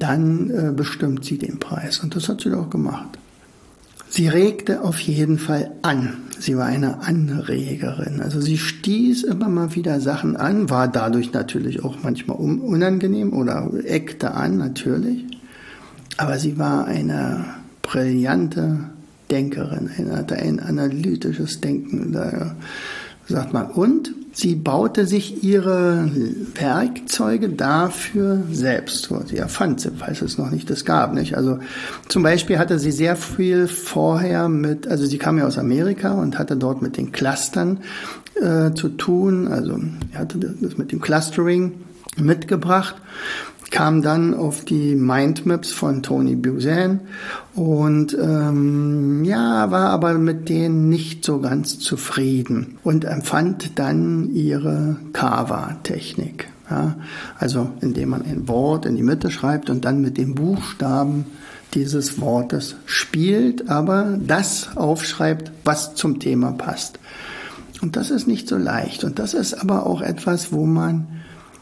dann 0.00 0.50
äh, 0.50 0.72
bestimmt 0.72 1.24
sie 1.24 1.38
den 1.38 1.60
Preis. 1.60 2.00
Und 2.00 2.16
das 2.16 2.28
hat 2.28 2.40
sie 2.40 2.52
auch 2.52 2.70
gemacht. 2.70 3.18
Sie 4.08 4.26
regte 4.26 4.82
auf 4.82 4.98
jeden 4.98 5.38
Fall 5.38 5.70
an. 5.82 6.16
Sie 6.40 6.56
war 6.56 6.66
eine 6.66 7.02
Anregerin. 7.02 8.20
Also 8.20 8.40
sie 8.40 8.58
stieß 8.58 9.22
immer 9.24 9.48
mal 9.48 9.76
wieder 9.76 10.00
Sachen 10.00 10.36
an, 10.36 10.68
war 10.68 10.88
dadurch 10.88 11.32
natürlich 11.32 11.84
auch 11.84 11.98
manchmal 12.02 12.38
unangenehm 12.38 13.32
oder 13.32 13.70
eckte 13.84 14.32
an, 14.32 14.56
natürlich. 14.56 15.26
Aber 16.16 16.38
sie 16.38 16.58
war 16.58 16.86
eine 16.86 17.44
brillante 17.82 18.80
Denkerin, 19.30 19.90
hatte 20.10 20.36
ein 20.36 20.58
analytisches 20.58 21.60
Denken. 21.60 22.12
Da 22.12 22.56
sagt 23.28 23.52
man. 23.52 23.70
Und 23.70 24.12
sie 24.32 24.54
baute 24.54 25.06
sich 25.06 25.42
ihre 25.42 26.10
Werkzeuge 26.54 27.48
dafür 27.48 28.42
selbst. 28.50 29.10
Sie 29.26 29.36
erfand 29.36 29.80
sie, 29.80 29.90
falls 29.96 30.22
es 30.22 30.38
noch 30.38 30.50
nicht 30.50 30.70
das 30.70 30.84
gab. 30.84 31.14
Nicht? 31.14 31.36
Also 31.36 31.58
zum 32.08 32.22
Beispiel 32.22 32.58
hatte 32.58 32.78
sie 32.78 32.92
sehr 32.92 33.16
viel 33.16 33.66
vorher 33.66 34.48
mit, 34.48 34.86
also 34.86 35.04
sie 35.06 35.18
kam 35.18 35.38
ja 35.38 35.46
aus 35.46 35.58
Amerika 35.58 36.12
und 36.12 36.38
hatte 36.38 36.56
dort 36.56 36.82
mit 36.82 36.96
den 36.96 37.12
Clustern 37.12 37.80
äh, 38.40 38.72
zu 38.74 38.90
tun. 38.90 39.48
Also 39.48 39.78
sie 39.78 40.18
hatte 40.18 40.38
das 40.38 40.78
mit 40.78 40.92
dem 40.92 41.00
Clustering 41.00 41.72
mitgebracht 42.16 42.96
kam 43.70 44.02
dann 44.02 44.34
auf 44.34 44.64
die 44.64 44.94
Mindmaps 44.94 45.70
von 45.70 46.02
Tony 46.02 46.34
Buzan 46.34 47.00
und 47.54 48.16
ähm, 48.20 49.24
ja, 49.24 49.70
war 49.70 49.90
aber 49.90 50.14
mit 50.14 50.48
denen 50.48 50.88
nicht 50.88 51.24
so 51.24 51.40
ganz 51.40 51.78
zufrieden 51.78 52.78
und 52.82 53.04
empfand 53.04 53.78
dann 53.78 54.30
ihre 54.34 54.96
Kava-Technik. 55.12 56.48
Ja, 56.68 56.96
also 57.38 57.70
indem 57.80 58.10
man 58.10 58.22
ein 58.22 58.46
Wort 58.46 58.86
in 58.86 58.94
die 58.94 59.02
Mitte 59.02 59.30
schreibt 59.30 59.70
und 59.70 59.84
dann 59.84 60.00
mit 60.00 60.18
den 60.18 60.36
Buchstaben 60.36 61.24
dieses 61.74 62.20
Wortes 62.20 62.76
spielt, 62.86 63.68
aber 63.68 64.18
das 64.24 64.76
aufschreibt, 64.76 65.50
was 65.64 65.94
zum 65.94 66.20
Thema 66.20 66.52
passt. 66.52 66.98
Und 67.80 67.96
das 67.96 68.10
ist 68.10 68.26
nicht 68.26 68.48
so 68.48 68.56
leicht. 68.56 69.04
Und 69.04 69.18
das 69.18 69.34
ist 69.34 69.54
aber 69.54 69.86
auch 69.86 70.02
etwas, 70.02 70.52
wo 70.52 70.66
man 70.66 71.06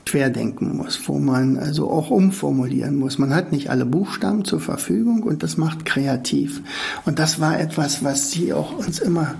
querdenken 0.08 0.74
muss, 0.74 1.00
wo 1.06 1.18
man 1.18 1.58
also 1.58 1.90
auch 1.90 2.10
umformulieren 2.10 2.96
muss. 2.96 3.18
Man 3.18 3.34
hat 3.34 3.52
nicht 3.52 3.68
alle 3.68 3.84
Buchstaben 3.84 4.44
zur 4.44 4.58
Verfügung 4.58 5.22
und 5.22 5.42
das 5.42 5.58
macht 5.58 5.84
kreativ. 5.84 6.62
Und 7.04 7.18
das 7.18 7.40
war 7.40 7.60
etwas, 7.60 8.02
was 8.02 8.30
sie 8.30 8.54
auch 8.54 8.72
uns 8.78 9.00
immer 9.00 9.34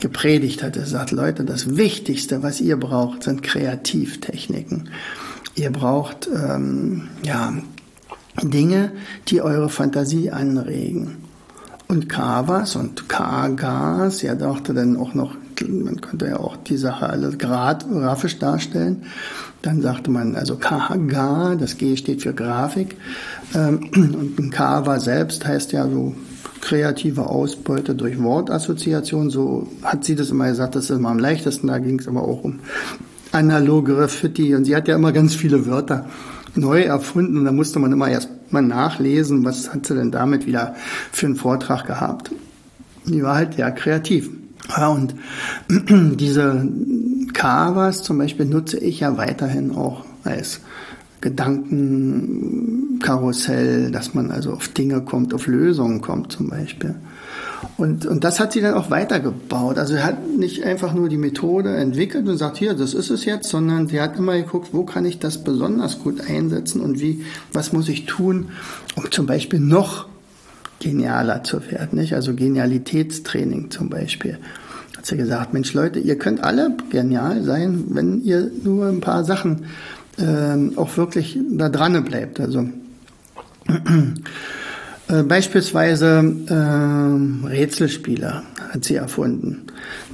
gepredigt 0.00 0.64
hat. 0.64 0.76
Er 0.76 0.86
sagt, 0.86 1.12
Leute, 1.12 1.44
das 1.44 1.76
Wichtigste, 1.76 2.42
was 2.42 2.60
ihr 2.60 2.76
braucht, 2.76 3.22
sind 3.22 3.44
Kreativtechniken. 3.44 4.88
Ihr 5.54 5.70
braucht 5.70 6.28
ähm, 6.34 7.08
ja 7.22 7.52
Dinge, 8.42 8.90
die 9.28 9.40
eure 9.40 9.68
Fantasie 9.68 10.32
anregen. 10.32 11.18
Und 11.86 12.08
Kavas 12.08 12.74
und 12.74 13.08
Kagas, 13.08 14.22
ja, 14.22 14.34
dachte 14.34 14.74
dann 14.74 14.96
auch 14.96 15.14
noch, 15.14 15.36
man 15.66 16.00
könnte 16.00 16.26
ja 16.26 16.38
auch 16.38 16.56
die 16.56 16.76
Sache 16.76 17.08
alles 17.08 17.38
grafisch 17.38 18.38
darstellen. 18.38 19.04
Dann 19.62 19.82
sagte 19.82 20.10
man 20.10 20.36
also 20.36 20.56
KHG, 20.56 21.56
das 21.58 21.78
G 21.78 21.96
steht 21.96 22.22
für 22.22 22.32
Grafik. 22.32 22.96
Ähm, 23.54 23.90
und 23.94 24.38
ein 24.38 24.50
Kava 24.50 25.00
selbst 25.00 25.46
heißt 25.46 25.72
ja 25.72 25.88
so 25.88 26.14
kreative 26.60 27.26
Ausbeute 27.26 27.94
durch 27.94 28.22
Wortassoziation. 28.22 29.30
So 29.30 29.68
hat 29.82 30.04
sie 30.04 30.14
das 30.14 30.30
immer 30.30 30.48
gesagt, 30.48 30.76
das 30.76 30.84
ist 30.84 30.90
immer 30.90 31.10
am 31.10 31.18
leichtesten. 31.18 31.68
Da 31.68 31.78
ging 31.78 31.98
es 31.98 32.08
aber 32.08 32.22
auch 32.22 32.44
um 32.44 32.60
analoge 33.32 33.94
Graffiti. 33.94 34.54
Und 34.54 34.64
sie 34.64 34.76
hat 34.76 34.88
ja 34.88 34.94
immer 34.94 35.12
ganz 35.12 35.34
viele 35.34 35.66
Wörter 35.66 36.06
neu 36.54 36.82
erfunden. 36.82 37.38
Und 37.38 37.44
da 37.44 37.52
musste 37.52 37.78
man 37.78 37.92
immer 37.92 38.08
erst 38.08 38.30
mal 38.50 38.62
nachlesen, 38.62 39.44
was 39.44 39.72
hat 39.72 39.86
sie 39.86 39.94
denn 39.94 40.10
damit 40.10 40.46
wieder 40.46 40.74
für 41.12 41.26
einen 41.26 41.36
Vortrag 41.36 41.86
gehabt. 41.86 42.30
Die 43.06 43.22
war 43.22 43.36
halt 43.36 43.56
ja 43.56 43.70
kreativ. 43.70 44.30
Ja, 44.68 44.88
und 44.88 45.14
diese 45.68 46.68
Kawas 47.32 48.02
zum 48.02 48.18
Beispiel 48.18 48.46
nutze 48.46 48.78
ich 48.78 49.00
ja 49.00 49.16
weiterhin 49.16 49.74
auch 49.74 50.04
als 50.24 50.60
Gedankenkarussell, 51.20 53.90
dass 53.90 54.14
man 54.14 54.30
also 54.30 54.52
auf 54.52 54.68
Dinge 54.68 55.00
kommt, 55.00 55.34
auf 55.34 55.48
Lösungen 55.48 56.00
kommt 56.00 56.30
zum 56.32 56.48
Beispiel. 56.48 56.94
Und, 57.76 58.06
und 58.06 58.24
das 58.24 58.40
hat 58.40 58.52
sie 58.52 58.60
dann 58.60 58.74
auch 58.74 58.90
weitergebaut. 58.90 59.78
Also 59.78 59.98
hat 59.98 60.28
nicht 60.28 60.64
einfach 60.64 60.94
nur 60.94 61.08
die 61.08 61.16
Methode 61.16 61.76
entwickelt 61.76 62.28
und 62.28 62.36
sagt, 62.36 62.56
hier, 62.56 62.74
das 62.74 62.94
ist 62.94 63.10
es 63.10 63.24
jetzt, 63.24 63.48
sondern 63.48 63.88
sie 63.88 64.00
hat 64.00 64.16
immer 64.16 64.36
geguckt, 64.36 64.68
wo 64.72 64.84
kann 64.84 65.04
ich 65.04 65.18
das 65.18 65.42
besonders 65.42 66.00
gut 66.00 66.20
einsetzen 66.20 66.80
und 66.80 67.00
wie, 67.00 67.24
was 67.52 67.72
muss 67.72 67.88
ich 67.88 68.06
tun, 68.06 68.50
um 68.96 69.10
zum 69.10 69.26
Beispiel 69.26 69.60
noch 69.60 70.07
genialer 70.80 71.44
zu 71.44 71.70
werden, 71.70 71.98
nicht? 71.98 72.14
Also 72.14 72.34
Genialitätstraining 72.34 73.70
zum 73.70 73.88
Beispiel. 73.88 74.38
Hat 74.96 75.06
sie 75.06 75.16
gesagt, 75.16 75.52
Mensch 75.52 75.74
Leute, 75.74 75.98
ihr 75.98 76.18
könnt 76.18 76.44
alle 76.44 76.76
genial 76.90 77.42
sein, 77.42 77.84
wenn 77.90 78.22
ihr 78.22 78.50
nur 78.62 78.88
ein 78.88 79.00
paar 79.00 79.24
Sachen 79.24 79.66
ähm, 80.18 80.72
auch 80.76 80.96
wirklich 80.96 81.38
da 81.50 81.68
dran 81.68 82.02
bleibt. 82.04 82.40
Also 82.40 82.68
äh, 85.08 85.22
beispielsweise 85.22 86.24
äh, 86.48 87.46
Rätselspieler 87.48 88.42
hat 88.70 88.84
sie 88.84 88.96
erfunden. 88.96 89.62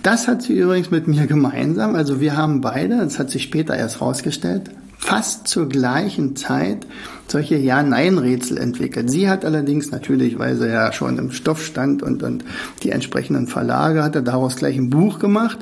Das 0.02 0.28
hat 0.28 0.42
sie 0.42 0.54
übrigens 0.54 0.90
mit 0.90 1.08
mir 1.08 1.26
gemeinsam. 1.26 1.94
Also 1.94 2.20
wir 2.20 2.36
haben 2.36 2.60
beide, 2.60 2.98
das 2.98 3.18
hat 3.18 3.30
sich 3.30 3.42
später 3.44 3.74
erst 3.76 4.00
rausgestellt, 4.00 4.70
fast 5.04 5.48
zur 5.48 5.68
gleichen 5.68 6.34
Zeit 6.34 6.86
solche 7.28 7.56
Ja-Nein-Rätsel 7.56 8.56
entwickelt. 8.56 9.10
Sie 9.10 9.28
hat 9.28 9.44
allerdings 9.44 9.90
natürlich, 9.90 10.38
weil 10.38 10.56
sie 10.56 10.68
ja 10.68 10.92
schon 10.92 11.18
im 11.18 11.30
Stoff 11.30 11.62
stand 11.62 12.02
und, 12.02 12.22
und 12.22 12.42
die 12.82 12.90
entsprechenden 12.90 13.46
Verlage 13.46 14.02
hatte, 14.02 14.22
daraus 14.22 14.56
gleich 14.56 14.78
ein 14.78 14.88
Buch 14.88 15.18
gemacht. 15.18 15.58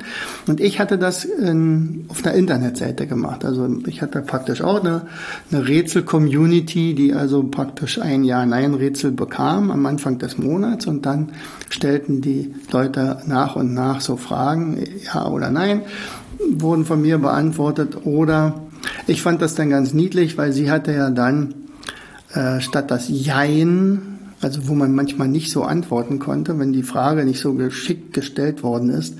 Und 0.47 0.61
ich 0.61 0.79
hatte 0.79 0.97
das 0.97 1.25
in, 1.25 2.05
auf 2.07 2.25
einer 2.25 2.35
Internetseite 2.35 3.05
gemacht. 3.05 3.43
Also 3.43 3.67
ich 3.85 4.01
hatte 4.01 4.21
praktisch 4.21 4.61
auch 4.61 4.79
eine, 4.79 5.07
eine 5.51 5.67
Rätsel-Community, 5.67 6.95
die 6.95 7.13
also 7.13 7.43
praktisch 7.43 7.99
ein 7.99 8.23
Ja-Nein-Rätsel 8.23 9.11
bekam 9.11 9.71
am 9.71 9.85
Anfang 9.85 10.19
des 10.19 10.37
Monats 10.37 10.87
und 10.87 11.05
dann 11.05 11.33
stellten 11.69 12.21
die 12.21 12.53
Leute 12.71 13.21
nach 13.25 13.57
und 13.57 13.73
nach 13.73 13.99
so 13.99 14.15
Fragen, 14.15 14.81
ja 15.13 15.27
oder 15.27 15.49
nein, 15.49 15.81
wurden 16.49 16.85
von 16.85 17.01
mir 17.01 17.17
beantwortet 17.17 18.05
oder 18.05 18.62
ich 19.07 19.21
fand 19.21 19.41
das 19.41 19.55
dann 19.55 19.69
ganz 19.69 19.93
niedlich, 19.93 20.37
weil 20.37 20.51
sie 20.53 20.69
hatte 20.71 20.93
ja 20.93 21.09
dann 21.09 21.53
äh, 22.33 22.59
statt 22.61 22.91
das 22.91 23.07
Jein, 23.09 24.19
also 24.41 24.67
wo 24.67 24.73
man 24.73 24.93
manchmal 24.93 25.27
nicht 25.27 25.51
so 25.51 25.63
antworten 25.63 26.19
konnte, 26.19 26.59
wenn 26.59 26.73
die 26.73 26.83
Frage 26.83 27.25
nicht 27.25 27.39
so 27.39 27.53
geschickt 27.53 28.13
gestellt 28.13 28.63
worden 28.63 28.89
ist, 28.89 29.15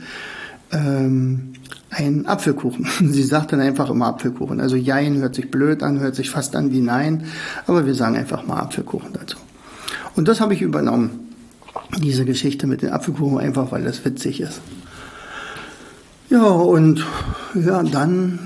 ähm, 0.72 1.54
ein 1.90 2.26
Apfelkuchen. 2.26 2.88
Sie 3.12 3.24
sagt 3.24 3.54
dann 3.54 3.60
einfach 3.60 3.90
immer 3.90 4.08
Apfelkuchen. 4.08 4.60
Also 4.60 4.76
Jein 4.76 5.18
hört 5.18 5.36
sich 5.36 5.52
blöd 5.52 5.84
an, 5.84 6.00
hört 6.00 6.16
sich 6.16 6.30
fast 6.30 6.56
an 6.56 6.72
wie 6.72 6.82
Nein, 6.82 7.26
aber 7.68 7.86
wir 7.86 7.96
sagen 7.96 8.16
einfach 8.16 8.46
mal 8.46 8.60
Apfelkuchen 8.60 9.14
dazu. 9.14 9.38
Und 10.16 10.28
das 10.28 10.42
habe 10.42 10.54
ich 10.54 10.62
übernommen, 10.62 11.20
diese 12.02 12.26
Geschichte 12.26 12.68
mit 12.68 12.82
den 12.82 12.92
Apfelkuchen, 12.92 13.40
einfach 13.40 13.72
weil 13.72 13.84
das 13.84 14.04
witzig 14.06 14.42
ist. 14.42 14.62
Ja, 16.30 16.44
und 16.44 17.06
ja, 17.54 17.84
dann 17.84 18.40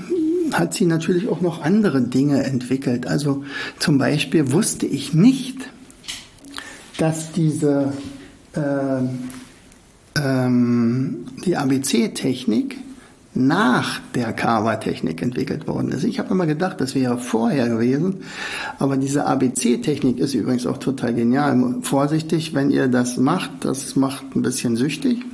hat 0.54 0.74
sie 0.74 0.86
natürlich 0.86 1.28
auch 1.28 1.40
noch 1.40 1.62
andere 1.62 2.02
Dinge 2.02 2.44
entwickelt. 2.44 3.06
Also 3.06 3.44
zum 3.78 3.98
Beispiel 3.98 4.52
wusste 4.52 4.86
ich 4.86 5.14
nicht, 5.14 5.56
dass 6.98 7.32
diese 7.32 7.92
äh, 8.54 8.60
ähm, 10.20 11.26
die 11.44 11.56
ABC-Technik 11.56 12.76
nach 13.34 14.00
der 14.14 14.32
Kava-Technik 14.32 15.22
entwickelt 15.22 15.68
worden 15.68 15.92
ist. 15.92 16.02
Ich 16.02 16.18
habe 16.18 16.30
immer 16.30 16.46
gedacht, 16.46 16.80
das 16.80 16.94
wäre 16.94 17.18
vorher 17.18 17.68
gewesen, 17.68 18.16
aber 18.78 18.96
diese 18.96 19.26
ABC-Technik 19.26 20.18
ist 20.18 20.34
übrigens 20.34 20.66
auch 20.66 20.78
total 20.78 21.14
genial. 21.14 21.76
Vorsichtig, 21.82 22.54
wenn 22.54 22.70
ihr 22.70 22.88
das 22.88 23.16
macht, 23.16 23.64
das 23.64 23.94
macht 23.94 24.34
ein 24.34 24.42
bisschen 24.42 24.76
süchtig. 24.76 25.24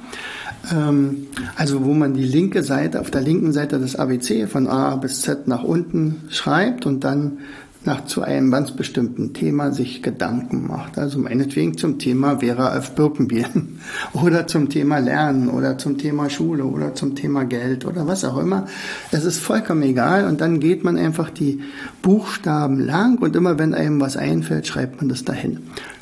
Ähm, 0.73 1.27
also 1.57 1.85
wo 1.85 1.95
man 1.95 2.15
die 2.15 2.25
linke 2.25 2.63
Seite, 2.63 3.01
auf 3.01 3.11
der 3.11 3.21
linken 3.21 3.53
Seite 3.53 3.79
des 3.79 3.97
ABC 3.97 4.47
von 4.47 4.67
A 4.67 4.97
bis 4.97 5.23
Z 5.23 5.49
nach 5.49 5.63
unten 5.63 6.23
schreibt 6.31 6.87
und 6.87 7.05
dann 7.05 7.39
nach 7.87 8.07
zu 8.07 8.23
einem 8.23 8.51
ganz 8.51 8.71
bestimmten 8.73 9.35
Thema 9.35 9.73
sich 9.73 10.03
Gedanken 10.03 10.67
macht. 10.67 10.99
Also 10.99 11.19
meinetwegen 11.19 11.77
zum 11.77 11.99
Thema 11.99 12.39
Vera 12.39 12.77
F. 12.77 12.93
Birkenbier 12.93 13.47
oder 14.15 14.47
zum 14.47 14.71
Thema 14.71 14.99
Lernen 14.99 15.49
oder 15.49 15.77
zum 15.79 15.99
Thema 15.99 16.31
Schule 16.31 16.65
oder 16.65 16.95
zum 16.95 17.15
Thema 17.15 17.45
Geld 17.45 17.85
oder 17.85 18.07
was 18.07 18.25
auch 18.25 18.39
immer. 18.39 18.67
Es 19.11 19.25
ist 19.25 19.39
vollkommen 19.39 19.83
egal 19.83 20.27
und 20.27 20.41
dann 20.41 20.61
geht 20.61 20.85
man 20.85 20.97
einfach 20.97 21.31
die 21.31 21.61
Buchstaben 22.03 22.81
lang 22.81 23.19
und 23.19 23.37
immer 23.37 23.59
wenn 23.59 23.75
einem 23.75 24.01
was 24.01 24.17
einfällt, 24.17 24.67
schreibt 24.67 25.01
man 25.01 25.09
das 25.09 25.25
dahin. 25.25 25.59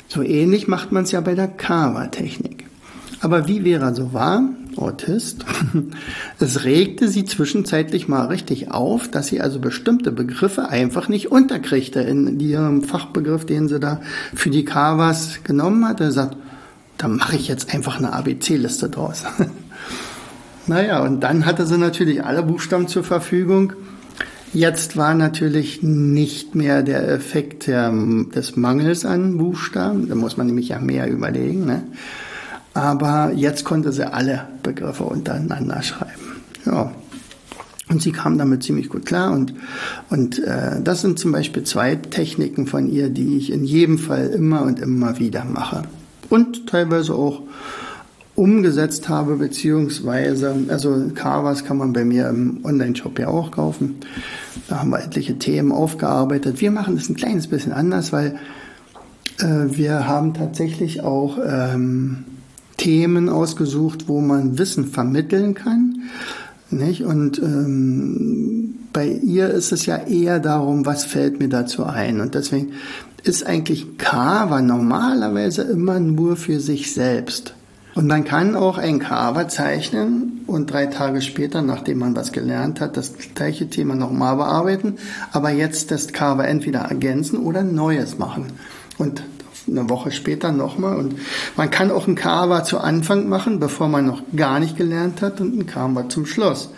So 0.07 0.21
ähnlich 0.21 0.67
macht 0.67 0.91
man 0.91 1.03
es 1.03 1.11
ja 1.11 1.21
bei 1.21 1.35
der 1.35 1.47
Kava-Technik. 1.47 2.62
Aber 3.23 3.47
wie 3.47 3.61
Vera 3.61 3.93
so 3.93 4.11
war, 4.11 4.43
Autist, 4.75 5.45
es 6.39 6.65
regte 6.65 7.07
sie 7.07 7.23
zwischenzeitlich 7.23 8.09
mal 8.09 8.25
richtig 8.25 8.69
auf, 8.71 9.09
dass 9.09 9.27
sie 9.27 9.39
also 9.39 9.59
bestimmte 9.59 10.11
Begriffe 10.11 10.67
einfach 10.67 11.07
nicht 11.07 11.31
unterkriegte 11.31 12.01
in 12.01 12.37
ihrem 12.41 12.83
Fachbegriff, 12.83 13.45
den 13.45 13.69
sie 13.69 13.79
da 13.79 14.01
für 14.35 14.49
die 14.49 14.65
Kawas 14.65 15.39
genommen 15.45 15.87
hat. 15.87 16.01
Er 16.01 16.11
sagt, 16.11 16.35
da 16.97 17.07
mache 17.07 17.37
ich 17.37 17.47
jetzt 17.47 17.73
einfach 17.73 17.97
eine 17.97 18.11
ABC-Liste 18.11 18.89
draus. 18.89 19.23
naja, 20.67 21.01
und 21.01 21.21
dann 21.21 21.45
hatte 21.45 21.65
sie 21.65 21.77
natürlich 21.77 22.25
alle 22.25 22.43
Buchstaben 22.43 22.89
zur 22.89 23.05
Verfügung. 23.05 23.71
Jetzt 24.51 24.97
war 24.97 25.15
natürlich 25.15 25.81
nicht 25.81 26.55
mehr 26.55 26.83
der 26.83 27.07
Effekt 27.07 27.67
der, 27.67 27.89
des 28.35 28.57
Mangels 28.57 29.05
an 29.05 29.37
Buchstaben. 29.37 30.09
Da 30.09 30.15
muss 30.15 30.35
man 30.35 30.47
nämlich 30.47 30.67
ja 30.67 30.79
mehr 30.79 31.09
überlegen. 31.09 31.65
Ne? 31.65 31.83
Aber 32.73 33.31
jetzt 33.35 33.65
konnte 33.65 33.91
sie 33.91 34.11
alle 34.11 34.47
Begriffe 34.63 35.03
untereinander 35.03 35.81
schreiben. 35.83 36.41
Ja. 36.65 36.91
Und 37.89 38.01
sie 38.01 38.11
kam 38.11 38.37
damit 38.37 38.63
ziemlich 38.63 38.89
gut 38.89 39.05
klar. 39.05 39.31
Und, 39.31 39.53
und 40.09 40.39
äh, 40.39 40.81
das 40.81 41.01
sind 41.01 41.19
zum 41.19 41.31
Beispiel 41.31 41.63
zwei 41.63 41.95
Techniken 41.95 42.65
von 42.65 42.89
ihr, 42.89 43.09
die 43.09 43.37
ich 43.37 43.51
in 43.51 43.63
jedem 43.63 43.99
Fall 43.99 44.27
immer 44.27 44.63
und 44.63 44.79
immer 44.79 45.19
wieder 45.19 45.45
mache. 45.45 45.83
Und 46.29 46.67
teilweise 46.67 47.13
auch 47.13 47.43
umgesetzt 48.35 49.09
habe, 49.09 49.35
beziehungsweise, 49.35 50.55
also 50.69 51.11
Carvas 51.13 51.65
kann 51.65 51.77
man 51.77 51.93
bei 51.93 52.03
mir 52.03 52.29
im 52.29 52.61
Online-Shop 52.63 53.19
ja 53.19 53.27
auch 53.27 53.51
kaufen. 53.51 53.97
Da 54.67 54.79
haben 54.79 54.89
wir 54.89 55.03
etliche 55.03 55.37
Themen 55.37 55.71
aufgearbeitet. 55.71 56.61
Wir 56.61 56.71
machen 56.71 56.95
das 56.95 57.09
ein 57.09 57.15
kleines 57.15 57.47
bisschen 57.47 57.73
anders, 57.73 58.11
weil 58.11 58.39
äh, 59.37 59.65
wir 59.67 60.07
haben 60.07 60.33
tatsächlich 60.33 61.01
auch 61.01 61.37
ähm, 61.45 62.25
Themen 62.83 63.29
ausgesucht, 63.29 64.09
wo 64.09 64.19
man 64.19 64.57
Wissen 64.57 64.87
vermitteln 64.87 65.53
kann. 65.53 66.01
Nicht? 66.69 67.03
Und 67.05 67.39
ähm, 67.39 68.75
bei 68.91 69.07
ihr 69.07 69.49
ist 69.49 69.71
es 69.71 69.85
ja 69.85 69.95
eher 69.95 70.41
darum, 70.41 70.85
was 70.85 71.05
fällt 71.05 71.39
mir 71.39 71.47
dazu 71.47 71.85
ein. 71.85 72.19
Und 72.19 72.35
deswegen 72.35 72.73
ist 73.23 73.45
eigentlich 73.45 73.97
Kava 73.97 74.61
normalerweise 74.61 75.61
immer 75.61 76.01
nur 76.01 76.35
für 76.35 76.59
sich 76.59 76.93
selbst. 76.93 77.53
Und 77.95 78.07
man 78.07 78.25
kann 78.25 78.57
auch 78.57 78.77
ein 78.77 78.99
Kava 78.99 79.47
zeichnen 79.47 80.41
und 80.45 80.73
drei 80.73 80.87
Tage 80.87 81.21
später, 81.21 81.61
nachdem 81.61 81.99
man 81.99 82.17
was 82.17 82.33
gelernt 82.33 82.81
hat, 82.81 82.97
das 82.97 83.13
gleiche 83.33 83.69
Thema 83.69 83.95
nochmal 83.95 84.35
bearbeiten, 84.35 84.95
aber 85.31 85.51
jetzt 85.51 85.89
das 85.91 86.09
Kava 86.09 86.43
entweder 86.43 86.79
ergänzen 86.79 87.37
oder 87.37 87.63
Neues 87.63 88.17
machen. 88.17 88.47
Und 88.97 89.23
eine 89.67 89.89
Woche 89.89 90.11
später 90.11 90.51
nochmal. 90.51 90.97
Und 90.97 91.15
man 91.55 91.69
kann 91.69 91.91
auch 91.91 92.07
ein 92.07 92.15
Kava 92.15 92.63
zu 92.63 92.79
Anfang 92.79 93.29
machen, 93.29 93.59
bevor 93.59 93.87
man 93.87 94.05
noch 94.05 94.21
gar 94.35 94.59
nicht 94.59 94.77
gelernt 94.77 95.21
hat, 95.21 95.41
und 95.41 95.57
ein 95.57 95.65
Kava 95.65 96.09
zum 96.09 96.25
Schluss. 96.25 96.69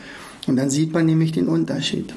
Und 0.47 0.57
dann 0.57 0.69
sieht 0.69 0.93
man 0.93 1.05
nämlich 1.05 1.31
den 1.31 1.47
Unterschied. 1.47 2.13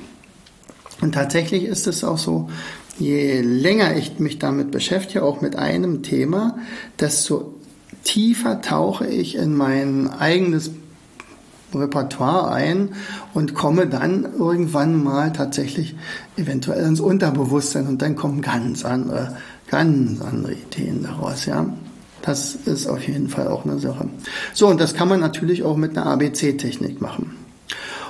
Und 1.00 1.12
tatsächlich 1.12 1.64
ist 1.64 1.86
es 1.86 2.04
auch 2.04 2.18
so, 2.18 2.50
je 2.98 3.40
länger 3.40 3.96
ich 3.96 4.18
mich 4.18 4.38
damit 4.38 4.70
beschäftige, 4.70 5.22
auch 5.22 5.40
mit 5.40 5.56
einem 5.56 6.02
Thema, 6.02 6.58
desto 6.98 7.54
tiefer 8.04 8.60
tauche 8.60 9.06
ich 9.06 9.36
in 9.36 9.56
mein 9.56 10.08
eigenes 10.10 10.70
Repertoire 11.74 12.52
ein 12.52 12.90
und 13.34 13.54
komme 13.54 13.86
dann 13.86 14.26
irgendwann 14.38 15.02
mal 15.02 15.32
tatsächlich 15.32 15.96
eventuell 16.36 16.84
ins 16.84 17.00
Unterbewusstsein 17.00 17.86
und 17.86 18.02
dann 18.02 18.16
kommen 18.16 18.42
ganz 18.42 18.84
andere 18.84 19.36
ganz 19.70 20.20
andere 20.20 20.54
Ideen 20.54 21.02
daraus, 21.02 21.46
ja. 21.46 21.66
Das 22.22 22.54
ist 22.54 22.88
auf 22.88 23.06
jeden 23.06 23.28
Fall 23.28 23.46
auch 23.48 23.64
eine 23.64 23.78
Sache. 23.78 24.08
So, 24.52 24.66
und 24.66 24.80
das 24.80 24.94
kann 24.94 25.08
man 25.08 25.20
natürlich 25.20 25.62
auch 25.62 25.76
mit 25.76 25.96
einer 25.96 26.06
ABC-Technik 26.06 27.00
machen. 27.00 27.36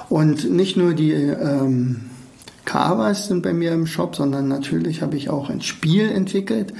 Und 0.08 0.50
nicht 0.50 0.76
nur 0.76 0.94
die 0.94 1.12
ähm, 1.12 2.00
Carvers 2.64 3.28
sind 3.28 3.42
bei 3.42 3.52
mir 3.52 3.72
im 3.72 3.86
Shop, 3.86 4.16
sondern 4.16 4.48
natürlich 4.48 5.02
habe 5.02 5.16
ich 5.16 5.28
auch 5.28 5.50
ein 5.50 5.60
Spiel 5.60 6.08
entwickelt, 6.10 6.72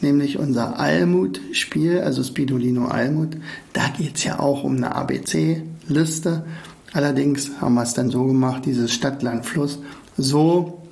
nämlich 0.00 0.38
unser 0.38 0.78
Almut-Spiel, 0.80 2.00
also 2.00 2.24
Spidolino 2.24 2.86
Almut. 2.86 3.36
Da 3.72 3.86
geht 3.96 4.16
es 4.16 4.24
ja 4.24 4.40
auch 4.40 4.64
um 4.64 4.76
eine 4.76 4.96
ABC-Liste. 5.82 6.44
Allerdings 6.92 7.50
haben 7.60 7.74
wir 7.74 7.82
es 7.82 7.94
dann 7.94 8.10
so 8.10 8.26
gemacht, 8.26 8.66
dieses 8.66 8.92
Stadt-Land-Fluss, 8.92 9.78
so, 10.16 10.82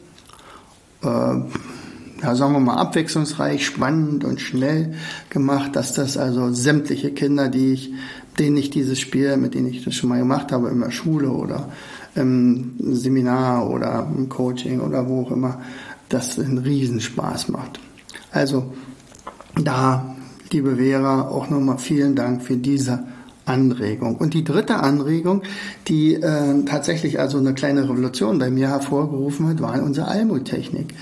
äh, 1.03 1.07
ja, 1.07 2.35
sagen 2.35 2.53
wir 2.53 2.61
mal, 2.61 2.77
abwechslungsreich, 2.77 3.65
spannend 3.65 4.25
und 4.25 4.41
schnell 4.41 4.95
gemacht, 5.29 5.77
dass 5.77 5.93
das 5.93 6.17
also 6.17 6.53
sämtliche 6.53 7.13
Kinder, 7.13 7.49
die 7.49 7.73
ich, 7.73 7.93
denen 8.39 8.57
ich 8.57 8.71
dieses 8.71 8.99
Spiel, 8.99 9.37
mit 9.37 9.55
denen 9.55 9.69
ich 9.69 9.85
das 9.85 9.95
schon 9.95 10.09
mal 10.09 10.19
gemacht 10.19 10.53
habe, 10.53 10.69
in 10.69 10.81
der 10.81 10.91
Schule 10.91 11.31
oder 11.31 11.69
im 12.15 12.75
Seminar 12.79 13.69
oder 13.69 14.11
im 14.15 14.29
Coaching 14.29 14.81
oder 14.81 15.07
wo 15.07 15.23
auch 15.23 15.31
immer, 15.31 15.61
das 16.09 16.39
einen 16.39 16.59
Riesenspaß 16.59 17.49
macht. 17.49 17.79
Also 18.33 18.73
da, 19.55 20.17
liebe 20.51 20.77
Vera, 20.77 21.29
auch 21.29 21.51
nochmal 21.51 21.79
vielen 21.79 22.17
Dank 22.17 22.43
für 22.43 22.57
diese 22.57 23.05
Anregung. 23.45 24.17
Und 24.17 24.35
die 24.35 24.45
dritte 24.45 24.77
Anregung, 24.77 25.43
die 25.89 26.15
äh, 26.15 26.65
tatsächlich 26.65 27.19
also 27.19 27.39
eine 27.39 27.55
kleine 27.55 27.85
Revolution 27.85 28.39
bei 28.39 28.51
mir 28.51 28.69
hervorgerufen 28.69 29.49
hat, 29.49 29.61
war 29.61 29.83
unsere 29.83 30.09
Almut-Technik. 30.09 30.95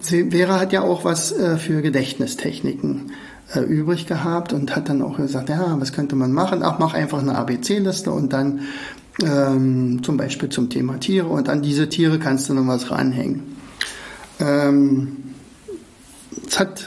Vera 0.00 0.60
hat 0.60 0.72
ja 0.72 0.82
auch 0.82 1.04
was 1.04 1.32
äh, 1.32 1.56
für 1.56 1.82
Gedächtnistechniken 1.82 3.12
äh, 3.54 3.60
übrig 3.60 4.06
gehabt 4.06 4.52
und 4.52 4.76
hat 4.76 4.88
dann 4.88 5.02
auch 5.02 5.16
gesagt, 5.16 5.48
ja, 5.48 5.76
was 5.80 5.92
könnte 5.92 6.16
man 6.16 6.32
machen? 6.32 6.62
Ach, 6.62 6.78
mach 6.78 6.94
einfach 6.94 7.20
eine 7.20 7.36
ABC-Liste 7.36 8.12
und 8.12 8.32
dann 8.32 8.60
ähm, 9.22 10.00
zum 10.02 10.16
Beispiel 10.16 10.48
zum 10.48 10.70
Thema 10.70 11.00
Tiere 11.00 11.28
und 11.28 11.48
an 11.48 11.62
diese 11.62 11.88
Tiere 11.88 12.18
kannst 12.18 12.48
du 12.48 12.54
noch 12.54 12.66
was 12.66 12.90
ranhängen. 12.90 13.56
Ähm, 14.38 15.16
es 16.46 16.60
hat 16.60 16.86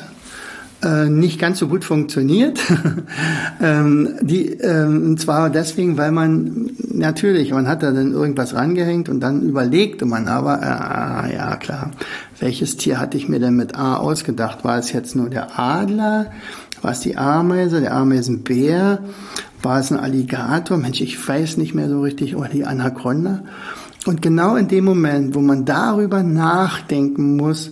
äh, 0.83 1.09
nicht 1.09 1.39
ganz 1.39 1.59
so 1.59 1.67
gut 1.67 1.83
funktioniert. 1.83 2.59
ähm, 3.61 4.15
die, 4.21 4.49
ähm, 4.53 5.03
und 5.05 5.19
zwar 5.19 5.49
deswegen, 5.49 5.97
weil 5.97 6.11
man 6.11 6.71
natürlich, 6.91 7.51
man 7.51 7.67
hat 7.67 7.83
da 7.83 7.91
dann 7.91 8.11
irgendwas 8.11 8.55
rangehängt 8.55 9.09
und 9.09 9.19
dann 9.19 9.41
überlegte 9.41 10.05
man 10.05 10.27
aber, 10.27 10.59
äh, 10.61 11.35
ja 11.35 11.55
klar, 11.57 11.91
welches 12.39 12.77
Tier 12.77 12.99
hatte 12.99 13.17
ich 13.17 13.29
mir 13.29 13.39
denn 13.39 13.55
mit 13.55 13.75
A 13.75 13.97
ausgedacht? 13.97 14.63
War 14.63 14.77
es 14.77 14.91
jetzt 14.91 15.15
nur 15.15 15.29
der 15.29 15.59
Adler? 15.59 16.31
War 16.81 16.91
es 16.91 17.01
die 17.01 17.15
Ameise, 17.15 17.81
der 17.81 17.93
Ameisenbär? 17.93 18.99
War 19.61 19.79
es 19.79 19.91
ein 19.91 19.99
Alligator? 19.99 20.77
Mensch, 20.77 21.01
ich 21.01 21.27
weiß 21.27 21.57
nicht 21.57 21.75
mehr 21.75 21.89
so 21.89 22.01
richtig. 22.01 22.35
Oder 22.35 22.49
die 22.49 22.65
Anaconda? 22.65 23.43
Und 24.07 24.23
genau 24.23 24.55
in 24.55 24.67
dem 24.67 24.85
Moment, 24.85 25.35
wo 25.35 25.41
man 25.41 25.65
darüber 25.65 26.23
nachdenken 26.23 27.37
muss, 27.37 27.71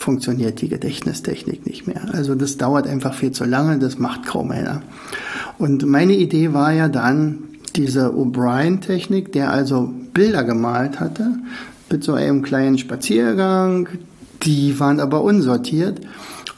funktioniert 0.00 0.62
die 0.62 0.68
Gedächtnistechnik 0.68 1.66
nicht 1.66 1.86
mehr. 1.86 2.02
Also 2.12 2.34
das 2.34 2.56
dauert 2.56 2.86
einfach 2.86 3.12
viel 3.12 3.32
zu 3.32 3.44
lange, 3.44 3.78
das 3.78 3.98
macht 3.98 4.24
kaum 4.24 4.50
einer. 4.50 4.82
Und 5.58 5.86
meine 5.86 6.14
Idee 6.14 6.54
war 6.54 6.72
ja 6.72 6.88
dann 6.88 7.40
diese 7.76 8.14
O'Brien-Technik, 8.14 9.32
der 9.32 9.52
also 9.52 9.92
Bilder 10.14 10.42
gemalt 10.42 11.00
hatte 11.00 11.34
mit 11.90 12.02
so 12.02 12.14
einem 12.14 12.40
kleinen 12.42 12.78
Spaziergang, 12.78 13.88
die 14.42 14.80
waren 14.80 15.00
aber 15.00 15.22
unsortiert. 15.22 16.00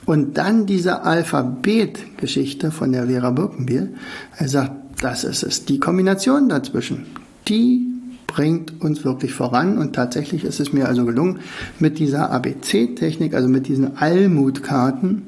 Und 0.06 0.38
dann 0.38 0.66
diese 0.66 1.02
Alphabet-Geschichte 1.02 2.70
von 2.70 2.92
der 2.92 3.06
Vera 3.06 3.30
Birkenbiel. 3.30 3.94
Er 4.36 4.48
sagt, 4.48 4.72
das 5.00 5.24
ist 5.24 5.42
es. 5.42 5.64
Die 5.64 5.80
Kombination 5.80 6.48
dazwischen, 6.48 7.06
die 7.48 7.91
bringt 8.32 8.80
uns 8.80 9.04
wirklich 9.04 9.34
voran. 9.34 9.76
Und 9.76 9.94
tatsächlich 9.94 10.44
ist 10.44 10.58
es 10.58 10.72
mir 10.72 10.88
also 10.88 11.04
gelungen, 11.04 11.40
mit 11.78 11.98
dieser 11.98 12.30
ABC-Technik, 12.30 13.34
also 13.34 13.48
mit 13.48 13.68
diesen 13.68 13.98
Allmutkarten, 13.98 15.22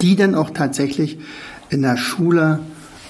die 0.00 0.16
dann 0.16 0.34
auch 0.34 0.50
tatsächlich 0.50 1.18
in 1.68 1.82
der 1.82 1.98
Schule 1.98 2.60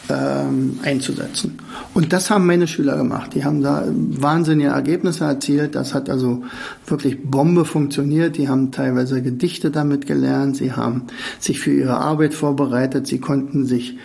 ähm, 0.08 0.80
einzusetzen. 0.82 1.58
Und 1.94 2.12
das 2.12 2.30
haben 2.30 2.46
meine 2.46 2.66
Schüler 2.66 2.96
gemacht. 2.96 3.34
Die 3.34 3.44
haben 3.44 3.62
da 3.62 3.84
wahnsinnige 3.86 4.70
Ergebnisse 4.70 5.24
erzielt. 5.24 5.76
Das 5.76 5.94
hat 5.94 6.10
also 6.10 6.42
wirklich 6.86 7.22
Bombe 7.22 7.64
funktioniert. 7.64 8.36
Die 8.36 8.48
haben 8.48 8.72
teilweise 8.72 9.22
Gedichte 9.22 9.70
damit 9.70 10.06
gelernt. 10.06 10.56
Sie 10.56 10.72
haben 10.72 11.04
sich 11.38 11.60
für 11.60 11.72
ihre 11.72 11.96
Arbeit 11.96 12.34
vorbereitet. 12.34 13.06
Sie 13.06 13.18
konnten 13.18 13.66
sich 13.66 13.96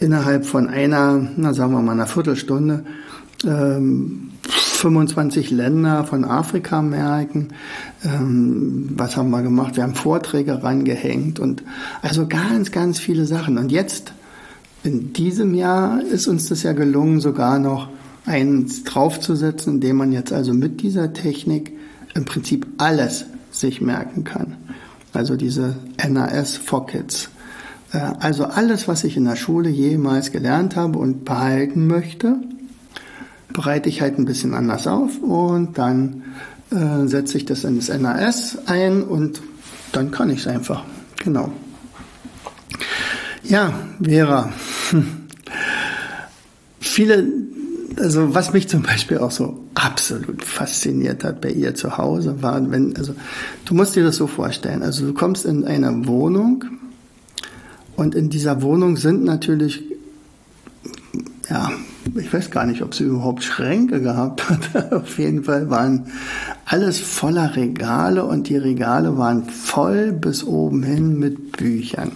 innerhalb 0.00 0.46
von 0.46 0.68
einer, 0.68 1.28
na 1.36 1.52
sagen 1.52 1.72
wir 1.72 1.82
mal 1.82 1.92
einer 1.92 2.06
Viertelstunde, 2.06 2.84
25 3.42 5.50
ähm, 5.50 5.56
Länder 5.56 6.04
von 6.04 6.24
Afrika 6.24 6.82
merken. 6.82 7.48
Ähm, 8.04 8.90
was 8.96 9.16
haben 9.16 9.30
wir 9.30 9.42
gemacht? 9.42 9.76
Wir 9.76 9.82
haben 9.82 9.94
Vorträge 9.94 10.62
rangehängt 10.62 11.38
und 11.38 11.62
also 12.02 12.26
ganz, 12.26 12.70
ganz 12.70 12.98
viele 12.98 13.26
Sachen. 13.26 13.58
Und 13.58 13.70
jetzt, 13.70 14.12
in 14.84 15.12
diesem 15.12 15.54
Jahr, 15.54 16.02
ist 16.02 16.28
uns 16.28 16.48
das 16.48 16.62
ja 16.62 16.72
gelungen, 16.72 17.20
sogar 17.20 17.58
noch 17.58 17.88
eins 18.24 18.84
draufzusetzen, 18.84 19.74
indem 19.74 19.96
man 19.96 20.12
jetzt 20.12 20.32
also 20.32 20.54
mit 20.54 20.82
dieser 20.82 21.12
Technik 21.12 21.72
im 22.14 22.24
Prinzip 22.24 22.66
alles 22.78 23.26
sich 23.50 23.80
merken 23.80 24.24
kann. 24.24 24.56
Also 25.12 25.36
diese 25.36 25.76
NAS 26.08 26.56
for 26.56 26.86
Kids. 26.86 27.30
Äh, 27.92 27.98
also 27.98 28.44
alles, 28.44 28.88
was 28.88 29.04
ich 29.04 29.16
in 29.16 29.24
der 29.24 29.36
Schule 29.36 29.68
jemals 29.68 30.32
gelernt 30.32 30.76
habe 30.76 30.98
und 30.98 31.24
behalten 31.24 31.86
möchte, 31.86 32.36
bereite 33.52 33.88
ich 33.88 34.00
halt 34.00 34.18
ein 34.18 34.24
bisschen 34.24 34.54
anders 34.54 34.86
auf 34.86 35.18
und 35.22 35.78
dann 35.78 36.24
äh, 36.70 37.06
setze 37.06 37.38
ich 37.38 37.44
das 37.44 37.64
ins 37.64 37.88
NAS 37.88 38.58
ein 38.66 39.02
und 39.02 39.40
dann 39.92 40.10
kann 40.10 40.30
ich 40.30 40.40
es 40.40 40.46
einfach. 40.46 40.84
Genau. 41.22 41.52
Ja, 43.44 43.72
Vera. 44.02 44.52
Viele, 46.80 47.26
also 47.96 48.34
was 48.34 48.52
mich 48.52 48.68
zum 48.68 48.82
Beispiel 48.82 49.18
auch 49.18 49.30
so 49.30 49.64
absolut 49.74 50.44
fasziniert 50.44 51.24
hat 51.24 51.40
bei 51.40 51.50
ihr 51.50 51.74
zu 51.74 51.98
Hause, 51.98 52.42
war, 52.42 52.70
wenn, 52.70 52.96
also 52.96 53.14
du 53.64 53.74
musst 53.74 53.94
dir 53.96 54.04
das 54.04 54.16
so 54.16 54.26
vorstellen, 54.26 54.82
also 54.82 55.06
du 55.06 55.14
kommst 55.14 55.44
in 55.44 55.64
eine 55.64 56.06
Wohnung 56.06 56.64
und 57.94 58.14
in 58.14 58.30
dieser 58.30 58.62
Wohnung 58.62 58.96
sind 58.96 59.24
natürlich 59.24 59.82
ja, 61.48 61.70
ich 62.14 62.32
weiß 62.32 62.50
gar 62.50 62.66
nicht, 62.66 62.82
ob 62.82 62.94
sie 62.94 63.04
überhaupt 63.04 63.42
Schränke 63.42 64.00
gehabt 64.00 64.48
hat. 64.48 64.92
Auf 64.92 65.18
jeden 65.18 65.44
Fall 65.44 65.70
waren 65.70 66.06
alles 66.64 67.00
voller 67.00 67.56
Regale 67.56 68.24
und 68.24 68.48
die 68.48 68.56
Regale 68.56 69.18
waren 69.18 69.44
voll 69.44 70.12
bis 70.12 70.44
oben 70.44 70.82
hin 70.82 71.18
mit 71.18 71.52
Büchern. 71.52 72.12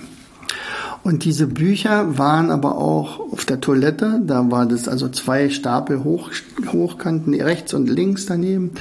Und 1.03 1.25
diese 1.25 1.47
Bücher 1.47 2.19
waren 2.19 2.51
aber 2.51 2.77
auch 2.77 3.21
auf 3.33 3.47
der 3.47 3.61
Toilette, 3.61 4.21
da 4.23 4.51
war 4.51 4.67
das 4.67 4.87
also 4.87 5.09
zwei 5.09 5.49
Stapel 5.49 6.05
hoch, 6.05 6.31
hochkanten, 6.73 7.33
rechts 7.41 7.73
und 7.73 7.89
links 7.89 8.27
daneben. 8.27 8.73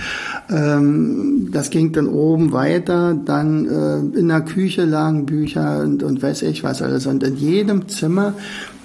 Ähm, 0.49 1.49
das 1.53 1.69
ging 1.69 1.93
dann 1.93 2.07
oben 2.07 2.51
weiter, 2.51 3.13
dann 3.13 3.65
äh, 3.65 4.19
in 4.19 4.27
der 4.27 4.41
Küche 4.41 4.83
lagen 4.83 5.25
Bücher 5.27 5.79
und, 5.79 6.03
und 6.03 6.21
weiß 6.21 6.41
ich 6.41 6.61
was 6.61 6.81
alles. 6.81 7.05
Und 7.05 7.23
in 7.23 7.37
jedem 7.37 7.87
Zimmer 7.87 8.33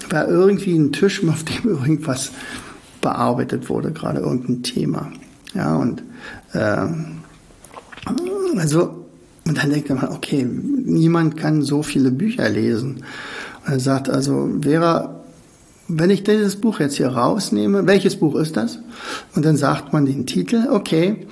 war 0.09 0.27
irgendwie 0.27 0.77
ein 0.77 0.91
Tisch, 0.91 1.23
auf 1.27 1.43
dem 1.43 1.69
irgendwas 1.69 2.31
bearbeitet 3.01 3.69
wurde, 3.69 3.91
gerade 3.91 4.19
irgendein 4.19 4.63
Thema. 4.63 5.11
Ja, 5.53 5.75
und 5.75 6.03
äh, 6.53 6.87
also, 8.57 9.05
und 9.47 9.57
dann 9.57 9.69
denkt 9.69 9.89
man, 9.89 10.09
okay, 10.09 10.43
niemand 10.43 11.37
kann 11.37 11.61
so 11.61 11.83
viele 11.83 12.11
Bücher 12.11 12.49
lesen. 12.49 13.03
Und 13.65 13.73
er 13.73 13.79
sagt 13.79 14.09
also, 14.09 14.49
Vera, 14.61 15.23
wenn 15.87 16.09
ich 16.09 16.23
dieses 16.23 16.55
Buch 16.55 16.79
jetzt 16.79 16.95
hier 16.95 17.09
rausnehme, 17.09 17.85
welches 17.85 18.15
Buch 18.15 18.35
ist 18.35 18.57
das? 18.57 18.79
Und 19.35 19.45
dann 19.45 19.55
sagt 19.55 19.93
man 19.93 20.05
den 20.05 20.25
Titel, 20.25 20.67
okay, 20.71 21.27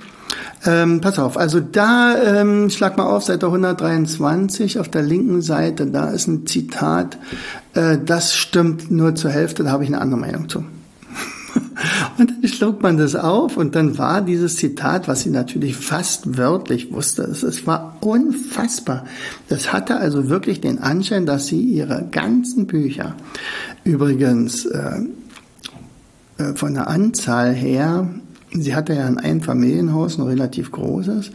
ähm, 0.66 1.00
pass 1.00 1.18
auf, 1.18 1.36
also 1.36 1.60
da 1.60 2.16
ähm, 2.16 2.70
schlag 2.70 2.96
mal 2.96 3.04
auf, 3.04 3.24
Seite 3.24 3.46
123 3.46 4.78
auf 4.78 4.88
der 4.88 5.02
linken 5.02 5.42
Seite, 5.42 5.86
da 5.86 6.10
ist 6.10 6.26
ein 6.26 6.46
Zitat, 6.46 7.18
äh, 7.74 7.98
das 8.04 8.34
stimmt 8.34 8.90
nur 8.90 9.14
zur 9.14 9.30
Hälfte, 9.30 9.64
da 9.64 9.70
habe 9.70 9.84
ich 9.84 9.90
eine 9.90 10.00
andere 10.00 10.20
Meinung 10.20 10.48
zu. 10.48 10.64
und 12.18 12.30
dann 12.30 12.48
schlug 12.48 12.82
man 12.82 12.96
das 12.96 13.14
auf 13.14 13.56
und 13.56 13.74
dann 13.74 13.98
war 13.98 14.22
dieses 14.22 14.56
Zitat, 14.56 15.06
was 15.06 15.22
sie 15.22 15.30
natürlich 15.30 15.76
fast 15.76 16.38
wörtlich 16.38 16.92
wusste, 16.92 17.22
es, 17.22 17.66
war 17.66 17.98
unfassbar. 18.00 19.04
Das 19.48 19.72
hatte 19.72 19.96
also 19.96 20.28
wirklich 20.28 20.60
den 20.60 20.78
Anschein, 20.78 21.26
dass 21.26 21.46
sie 21.46 21.60
ihre 21.60 22.06
ganzen 22.10 22.66
Bücher, 22.66 23.14
übrigens 23.84 24.64
äh, 24.64 25.02
äh 26.38 26.54
von 26.54 26.74
der 26.74 26.88
Anzahl 26.88 27.52
her, 27.52 28.08
Sie 28.54 28.74
hatte 28.74 28.94
ja 28.94 29.04
ein 29.04 29.18
Einfamilienhaus, 29.18 30.18
ein 30.18 30.26
relativ 30.26 30.70
großes. 30.70 31.32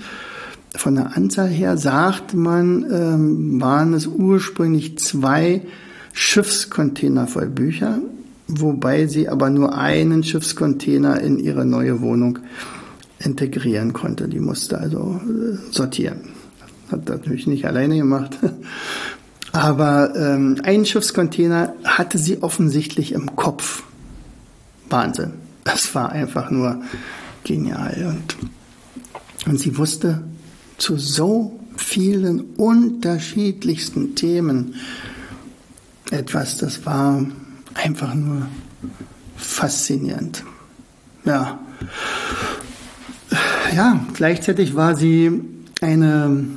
Von 0.76 0.96
der 0.96 1.18
Anzahl 1.18 1.50
her 1.50 1.78
sagt 1.78 2.34
man, 2.34 2.86
ähm, 2.92 3.62
waren 3.62 3.94
es 3.94 4.08
ursprünglich 4.08 4.98
zwei 5.00 5.62
Schiffscontainer 6.14 7.28
voll 7.28 7.48
Bücher, 7.48 8.00
wobei 8.48 9.08
sie 9.08 9.28
aber 9.28 9.50
nur 9.50 9.78
einen 9.78 10.24
Schiffscontainer 10.24 11.20
in 11.20 11.40
ihre 11.40 11.66
neue 11.66 12.02
Wohnung 12.02 12.40
integrieren 13.20 13.92
konnte. 13.92 14.30
Die 14.30 14.40
musste 14.40 14.78
also 14.78 15.20
äh, 15.26 15.58
sortieren. 15.72 16.22
Hat 16.90 17.10
natürlich 17.10 17.48
nicht 17.48 17.66
alleine 17.66 17.98
gemacht. 17.98 18.38
Aber 19.52 20.16
ähm, 20.16 20.58
einen 20.64 20.86
Schiffscontainer 20.86 21.74
hatte 21.84 22.18
sie 22.18 22.44
offensichtlich 22.44 23.14
im 23.14 23.36
Kopf 23.36 23.84
Wahnsinn. 24.90 25.49
Das 25.64 25.94
war 25.96 26.12
einfach 26.12 26.50
nur 26.50 26.82
genial. 27.44 28.06
Und, 28.08 28.38
und 29.48 29.60
sie 29.60 29.78
wusste 29.78 30.24
zu 30.78 30.98
so 30.98 31.60
vielen 31.78 32.42
unterschiedlichsten 32.56 34.16
Themen 34.16 34.76
etwas, 36.12 36.58
das 36.58 36.86
war 36.86 37.26
einfach 37.76 38.14
nur 38.14 38.48
faszinierend. 39.36 40.44
Ja. 41.26 41.60
Ja, 43.76 44.04
gleichzeitig 44.14 44.76
war 44.76 44.96
sie 44.96 45.42
eine, 45.82 46.48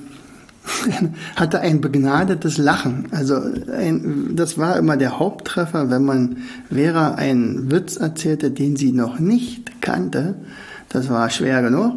hatte 1.37 1.61
ein 1.61 1.81
begnadetes 1.81 2.59
Lachen. 2.59 3.07
Also 3.11 3.37
ein, 3.37 4.37
das 4.37 4.59
war 4.59 4.77
immer 4.77 4.97
der 4.97 5.19
Haupttreffer, 5.19 5.91
wenn 5.91 6.05
man 6.05 6.37
Vera 6.71 7.15
einen 7.15 7.71
Witz 7.71 7.97
erzählte, 7.97 8.51
den 8.51 8.77
sie 8.77 8.93
noch 8.93 9.19
nicht 9.19 9.81
kannte. 9.81 10.37
Das 10.89 11.09
war 11.09 11.31
schwer 11.31 11.63
genug. 11.63 11.95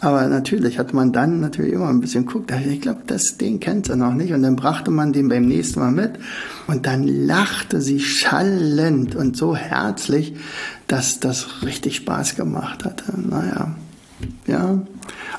Aber 0.00 0.28
natürlich 0.28 0.78
hat 0.78 0.94
man 0.94 1.12
dann 1.12 1.40
natürlich 1.40 1.72
immer 1.72 1.88
ein 1.88 2.00
bisschen 2.00 2.24
guckt, 2.24 2.52
ich 2.52 2.80
glaube, 2.80 3.02
das, 3.06 3.36
den 3.36 3.58
kennt 3.58 3.86
sie 3.86 3.96
noch 3.96 4.14
nicht. 4.14 4.32
Und 4.32 4.42
dann 4.42 4.54
brachte 4.54 4.92
man 4.92 5.12
den 5.12 5.28
beim 5.28 5.46
nächsten 5.46 5.80
Mal 5.80 5.90
mit. 5.90 6.12
Und 6.68 6.86
dann 6.86 7.06
lachte 7.06 7.80
sie 7.80 7.98
schallend 7.98 9.16
und 9.16 9.36
so 9.36 9.56
herzlich, 9.56 10.36
dass 10.86 11.18
das 11.18 11.62
richtig 11.64 11.96
Spaß 11.96 12.36
gemacht 12.36 12.84
hatte. 12.84 13.12
Naja, 13.18 13.74
ja. 14.46 14.78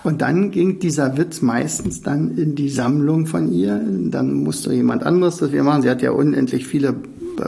Und 0.04 0.22
dann 0.22 0.52
ging 0.52 0.80
dieser 0.80 1.18
Witz 1.18 1.42
meistens 1.42 2.02
dann 2.02 2.38
in 2.38 2.56
die 2.56 2.70
Sammlung 2.70 3.26
von 3.26 3.52
ihr. 3.52 3.82
Dann 4.12 4.34
musste 4.34 4.74
jemand 4.74 5.04
anderes 5.04 5.38
das 5.38 5.52
wir 5.52 5.64
machen. 5.64 5.82
Sie 5.82 5.90
hat 5.90 6.02
ja 6.02 6.12
unendlich 6.12 6.68
viele 6.68 6.96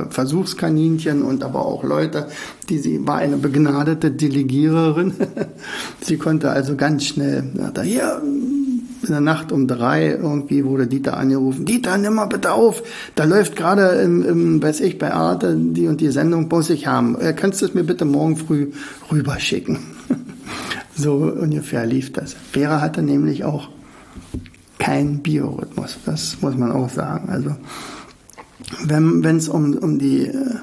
Versuchskaninchen 0.10 1.22
und 1.22 1.44
aber 1.44 1.66
auch 1.66 1.84
Leute, 1.84 2.28
die 2.70 2.78
sie 2.78 3.06
war 3.06 3.18
eine 3.18 3.38
begnadete 3.38 4.12
Delegiererin. 4.12 5.14
sie 6.02 6.18
konnte 6.18 6.50
also 6.50 6.76
ganz 6.76 7.06
schnell, 7.06 7.44
da 7.74 7.82
hier 7.82 8.22
in 9.04 9.10
der 9.10 9.22
Nacht 9.22 9.52
um 9.52 9.68
drei 9.68 10.10
irgendwie 10.12 10.64
wurde 10.64 10.88
Dieter 10.88 11.18
angerufen. 11.18 11.66
Dieter, 11.66 11.98
nimm 11.98 12.16
mal 12.16 12.26
bitte 12.26 12.52
auf. 12.52 12.84
Da 13.16 13.24
läuft 13.24 13.56
gerade 13.56 13.88
im, 14.02 14.24
im, 14.24 14.64
weiß 14.64 14.80
ich, 14.82 15.00
bei 15.00 15.12
Arte 15.12 15.56
die 15.58 15.88
und 15.88 16.02
die 16.02 16.12
Sendung 16.12 16.48
muss 16.50 16.70
ich 16.70 16.88
haben. 16.88 17.20
Äh, 17.20 17.34
kannst 17.34 17.62
du 17.62 17.66
es 17.66 17.74
mir 17.74 17.84
bitte 17.84 18.06
morgen 18.06 18.38
früh 18.38 18.68
rüberschicken? 19.12 19.80
So 21.02 21.14
ungefähr 21.16 21.86
lief 21.86 22.14
das. 22.14 22.36
Vera 22.52 22.82
hatte 22.82 23.02
nämlich 23.02 23.44
auch 23.44 23.70
keinen 24.80 25.20
Biorhythmus. 25.20 25.98
Das 26.06 26.38
muss 26.42 26.56
man 26.56 26.72
auch 26.72 26.90
sagen. 26.90 27.30
Also 27.30 27.56
wenn 28.86 29.38
es 29.38 29.50
um, 29.50 29.74
um 29.78 30.00
die 30.00 30.28
äh, 30.28 30.56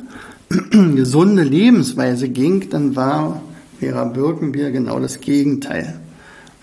gesunde 0.94 1.42
Lebensweise 1.42 2.28
ging, 2.28 2.70
dann 2.70 2.96
war 2.96 3.42
Vera 3.78 4.04
Birkenbier 4.04 4.70
genau 4.70 4.98
das 4.98 5.20
Gegenteil. 5.20 6.00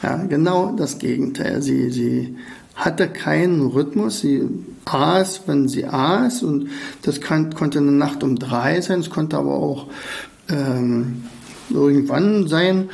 Ja, 0.04 0.18
genau 0.18 0.76
das 0.76 0.98
Gegenteil. 0.98 1.62
Sie, 1.62 1.90
sie 1.92 2.36
hatte 2.76 3.08
keinen 3.08 3.62
Rhythmus. 3.62 4.20
Sie 4.20 4.44
aß, 4.86 5.44
wenn 5.48 5.68
sie 5.68 5.86
aß, 5.86 6.44
und 6.44 6.70
das 7.02 7.22
kann, 7.22 7.54
konnte 7.54 7.80
eine 7.80 7.92
Nacht 7.92 8.24
um 8.24 8.38
drei 8.38 8.82
sein, 8.82 9.00
es 9.00 9.10
konnte 9.10 9.38
aber 9.38 9.56
auch 9.56 9.88
ähm, 10.50 11.24
irgendwann 11.70 12.48
sein. 12.48 12.90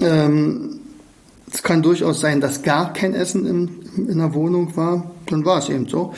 Ähm, 0.00 0.80
es 1.52 1.62
kann 1.62 1.82
durchaus 1.82 2.20
sein, 2.20 2.40
dass 2.40 2.62
gar 2.62 2.92
kein 2.92 3.14
Essen 3.14 3.46
in, 3.46 4.08
in 4.08 4.18
der 4.18 4.34
Wohnung 4.34 4.76
war. 4.76 5.10
Dann 5.26 5.44
war 5.44 5.58
es 5.58 5.68
eben 5.68 5.86
so. 5.86 6.14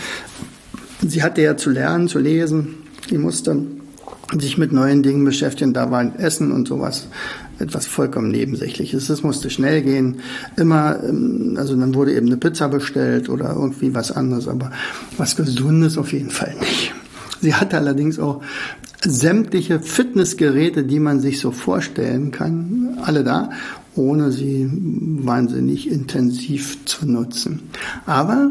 Sie 1.06 1.22
hatte 1.22 1.42
ja 1.42 1.56
zu 1.56 1.70
lernen, 1.70 2.08
zu 2.08 2.18
lesen. 2.18 2.76
Sie 3.08 3.18
musste 3.18 3.56
sich 4.38 4.58
mit 4.58 4.72
neuen 4.72 5.02
Dingen 5.02 5.24
beschäftigen. 5.24 5.72
Da 5.72 5.90
war 5.90 6.18
Essen 6.18 6.52
und 6.52 6.66
sowas 6.66 7.08
etwas 7.58 7.86
vollkommen 7.86 8.30
Nebensächliches. 8.30 9.08
Es 9.08 9.22
musste 9.22 9.50
schnell 9.50 9.82
gehen. 9.82 10.20
Immer, 10.56 11.02
ähm, 11.02 11.56
also 11.58 11.76
dann 11.76 11.94
wurde 11.94 12.14
eben 12.14 12.26
eine 12.26 12.36
Pizza 12.36 12.68
bestellt 12.68 13.28
oder 13.28 13.50
irgendwie 13.54 13.94
was 13.94 14.12
anderes, 14.12 14.48
aber 14.48 14.70
was 15.16 15.36
Gesundes 15.36 15.96
auf 15.96 16.12
jeden 16.12 16.30
Fall 16.30 16.54
nicht. 16.60 16.94
Sie 17.40 17.54
hatte 17.54 17.76
allerdings 17.76 18.18
auch 18.18 18.42
sämtliche 19.04 19.80
Fitnessgeräte, 19.80 20.84
die 20.84 21.00
man 21.00 21.20
sich 21.20 21.38
so 21.38 21.50
vorstellen 21.50 22.30
kann, 22.30 22.98
alle 23.02 23.24
da, 23.24 23.50
ohne 23.94 24.32
sie 24.32 24.68
wahnsinnig 24.70 25.90
intensiv 25.90 26.84
zu 26.84 27.06
nutzen. 27.06 27.62
Aber 28.04 28.50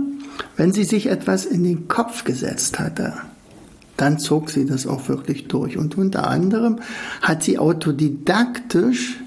wenn 0.57 0.71
sie 0.71 0.83
sich 0.83 1.07
etwas 1.07 1.45
in 1.45 1.63
den 1.63 1.87
Kopf 1.87 2.23
gesetzt 2.23 2.79
hatte, 2.79 3.13
dann 3.97 4.19
zog 4.19 4.49
sie 4.49 4.65
das 4.65 4.87
auch 4.87 5.07
wirklich 5.07 5.47
durch. 5.47 5.77
Und 5.77 5.97
unter 5.97 6.27
anderem 6.27 6.79
hat 7.21 7.43
sie 7.43 7.57
autodidaktisch 7.57 9.17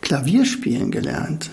Klavierspielen 0.00 0.90
gelernt. 0.90 1.50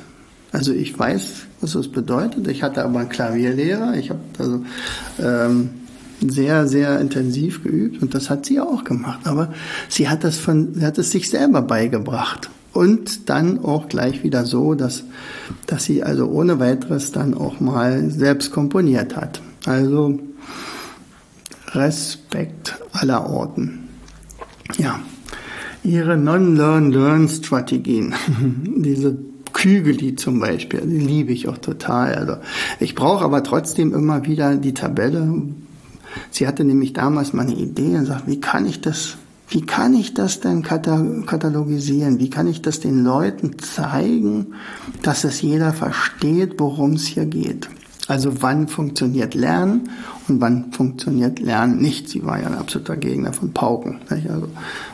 Also 0.52 0.72
ich 0.72 0.98
weiß, 0.98 1.48
was 1.62 1.74
das 1.74 1.88
bedeutet. 1.88 2.48
Ich 2.48 2.64
hatte 2.64 2.84
aber 2.84 3.00
einen 3.00 3.10
Klavierlehrer. 3.10 3.96
Ich 3.96 4.12
habe 4.12 4.20
also 4.38 4.64
ähm, 5.20 5.70
sehr, 6.22 6.68
sehr 6.68 7.00
intensiv 7.00 7.64
geübt 7.64 8.02
und 8.02 8.14
das 8.14 8.30
hat 8.30 8.46
sie 8.46 8.60
auch 8.60 8.84
gemacht. 8.84 9.22
Aber 9.26 9.54
sie 9.90 10.10
hat 10.10 10.24
das 10.24 10.38
von, 10.38 10.74
sie 10.74 10.86
hat 10.86 10.98
es 10.98 11.12
sich 11.12 11.30
selber 11.30 11.62
beigebracht 11.62 12.50
und 12.74 13.30
dann 13.30 13.64
auch 13.64 13.88
gleich 13.88 14.24
wieder 14.24 14.46
so, 14.46 14.76
dass, 14.76 15.04
dass 15.66 15.86
sie 15.86 16.04
also 16.04 16.28
ohne 16.28 16.60
weiteres 16.60 17.12
dann 17.12 17.34
auch 17.34 17.60
mal 17.60 18.10
selbst 18.10 18.52
komponiert 18.52 19.16
hat. 19.16 19.42
Also 19.66 20.20
Respekt 21.72 22.76
aller 22.92 23.30
Orten. 23.30 23.90
Ja, 24.78 25.00
ihre 25.84 26.18
Non-Learn-Learn-Strategien, 26.18 28.14
diese 28.78 29.18
Kügeli 29.54 30.16
zum 30.16 30.40
Beispiel, 30.40 30.82
die 30.82 31.00
liebe 31.00 31.32
ich 31.32 31.48
auch 31.48 31.58
total. 31.58 32.16
Also 32.16 32.38
ich 32.80 32.94
brauche 32.94 33.24
aber 33.24 33.42
trotzdem 33.42 33.94
immer 33.94 34.26
wieder 34.26 34.56
die 34.56 34.74
Tabelle. 34.74 35.44
Sie 36.32 36.48
hatte 36.48 36.64
nämlich 36.64 36.94
damals 36.94 37.34
mal 37.34 37.44
eine 37.44 37.56
Idee 37.56 37.98
und 37.98 38.06
sagt, 38.06 38.28
wie 38.28 38.40
kann 38.40 38.66
ich 38.66 38.82
das 38.82 39.18
wie 39.48 39.62
kann 39.62 39.94
ich 39.94 40.14
das 40.14 40.40
denn 40.40 40.64
katalogisieren? 40.64 42.20
Wie 42.20 42.30
kann 42.30 42.48
ich 42.48 42.62
das 42.62 42.80
den 42.80 43.04
Leuten 43.04 43.60
zeigen, 43.60 44.56
dass 45.04 45.24
es 45.24 45.42
jeder 45.42 45.72
versteht, 45.72 46.60
worum 46.60 46.94
es 46.94 47.06
hier 47.06 47.26
geht? 47.26 47.70
Also 48.08 48.42
wann 48.42 48.68
funktioniert 48.68 49.34
Lernen 49.34 49.90
und 50.28 50.42
wann 50.42 50.72
funktioniert 50.72 51.40
Lernen 51.40 51.78
nicht? 51.78 52.10
Sie 52.10 52.24
war 52.24 52.40
ja 52.40 52.48
ein 52.48 52.56
absoluter 52.56 52.98
Gegner 52.98 53.34
von 53.34 53.52
Pauken. 53.52 54.00
Also 54.10 54.50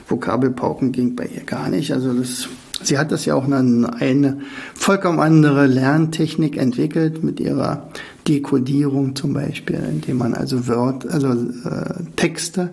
Vokabelpauken 0.07 0.91
ging 0.91 1.15
bei 1.15 1.25
ihr 1.25 1.43
gar 1.43 1.69
nicht. 1.69 1.91
Also 1.93 2.13
das, 2.13 2.47
sie 2.83 2.97
hat 2.97 3.11
das 3.11 3.25
ja 3.25 3.35
auch 3.35 3.45
eine, 3.45 3.93
eine 3.99 4.39
vollkommen 4.75 5.19
andere 5.19 5.67
Lerntechnik 5.67 6.57
entwickelt 6.57 7.23
mit 7.23 7.39
ihrer 7.39 7.89
Dekodierung 8.27 9.15
zum 9.15 9.33
Beispiel, 9.33 9.81
indem 9.89 10.17
man 10.17 10.33
also 10.33 10.67
Wörter, 10.67 11.13
also 11.13 11.31
äh, 11.31 12.03
Texte 12.15 12.69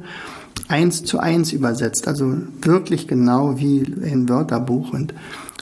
eins 0.69 1.05
zu 1.05 1.19
eins 1.19 1.53
übersetzt, 1.53 2.09
also 2.09 2.37
wirklich 2.61 3.09
genau 3.09 3.59
wie 3.59 3.85
ein 4.03 4.29
Wörterbuch. 4.29 4.93
Und 4.93 5.15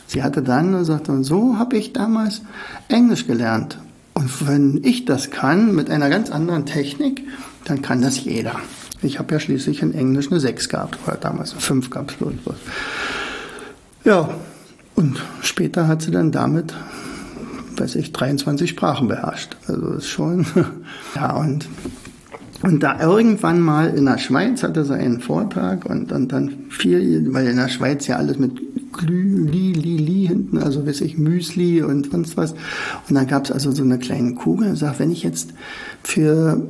sie 0.07 0.23
hatte 0.23 0.43
dann 0.43 0.75
und 0.75 1.25
so 1.25 1.59
habe 1.59 1.77
ich 1.77 1.93
damals 1.93 2.43
Englisch 2.89 3.27
gelernt. 3.27 3.79
Und 4.15 4.49
wenn 4.49 4.81
ich 4.83 5.05
das 5.05 5.31
kann 5.31 5.75
mit 5.75 5.91
einer 5.91 6.09
ganz 6.09 6.31
anderen 6.31 6.67
Technik, 6.67 7.23
dann 7.65 7.83
kann 7.83 8.01
das 8.01 8.25
jeder. 8.25 8.57
Ich 9.03 9.19
habe 9.19 9.35
ja 9.35 9.41
schließlich 9.41 9.83
in 9.83 9.95
Englisch 9.95 10.31
eine 10.31 10.41
6 10.41 10.69
gehabt, 10.69 10.99
oder 11.07 11.17
damals 11.17 11.53
eine 11.53 11.61
5 11.61 11.91
gab 11.91 12.11
es 12.11 12.17
Ja, 14.05 14.31
und 14.95 15.23
später 15.43 15.87
hat 15.87 16.01
sie 16.01 16.11
dann 16.11 16.33
damit, 16.33 16.73
weiß 17.79 17.97
ich, 17.97 18.13
23 18.13 18.71
Sprachen 18.71 19.09
beherrscht. 19.09 19.57
Also 19.67 19.95
ist 19.95 20.09
schon, 20.09 20.47
ja, 21.15 21.33
und 21.37 21.69
und 22.63 22.83
da 22.83 22.99
irgendwann 23.01 23.61
mal 23.61 23.95
in 23.95 24.07
der 24.07 24.19
Schweiz 24.19 24.63
hatte 24.63 24.85
sie 24.85 24.95
einen 24.95 25.21
Vortrag 25.21 25.85
und, 25.85 26.11
und 26.11 26.33
dann 26.33 26.65
viel, 26.71 27.33
weil 27.33 27.47
in 27.49 27.57
der 27.57 27.69
Schweiz 27.69 28.07
ja 28.07 28.17
alles 28.17 28.39
mit 28.39 28.53
Glü, 28.95 29.45
Li, 29.47 29.73
Li, 29.73 29.99
Li 29.99 30.27
hinten, 30.27 30.59
also 30.59 30.87
weiß 30.87 31.03
ich, 31.03 31.19
Müsli 31.19 31.83
und 31.83 32.11
sonst 32.11 32.37
was. 32.37 32.53
Und 33.09 33.15
dann 33.15 33.27
gab 33.27 33.45
es 33.45 33.53
also 33.53 33.71
so 33.73 33.83
eine 33.83 33.99
kleine 33.99 34.35
Kugel 34.35 34.71
und 34.71 34.77
sagt, 34.77 34.99
wenn 34.99 35.11
ich 35.11 35.23
jetzt 35.23 35.51
für 36.03 36.67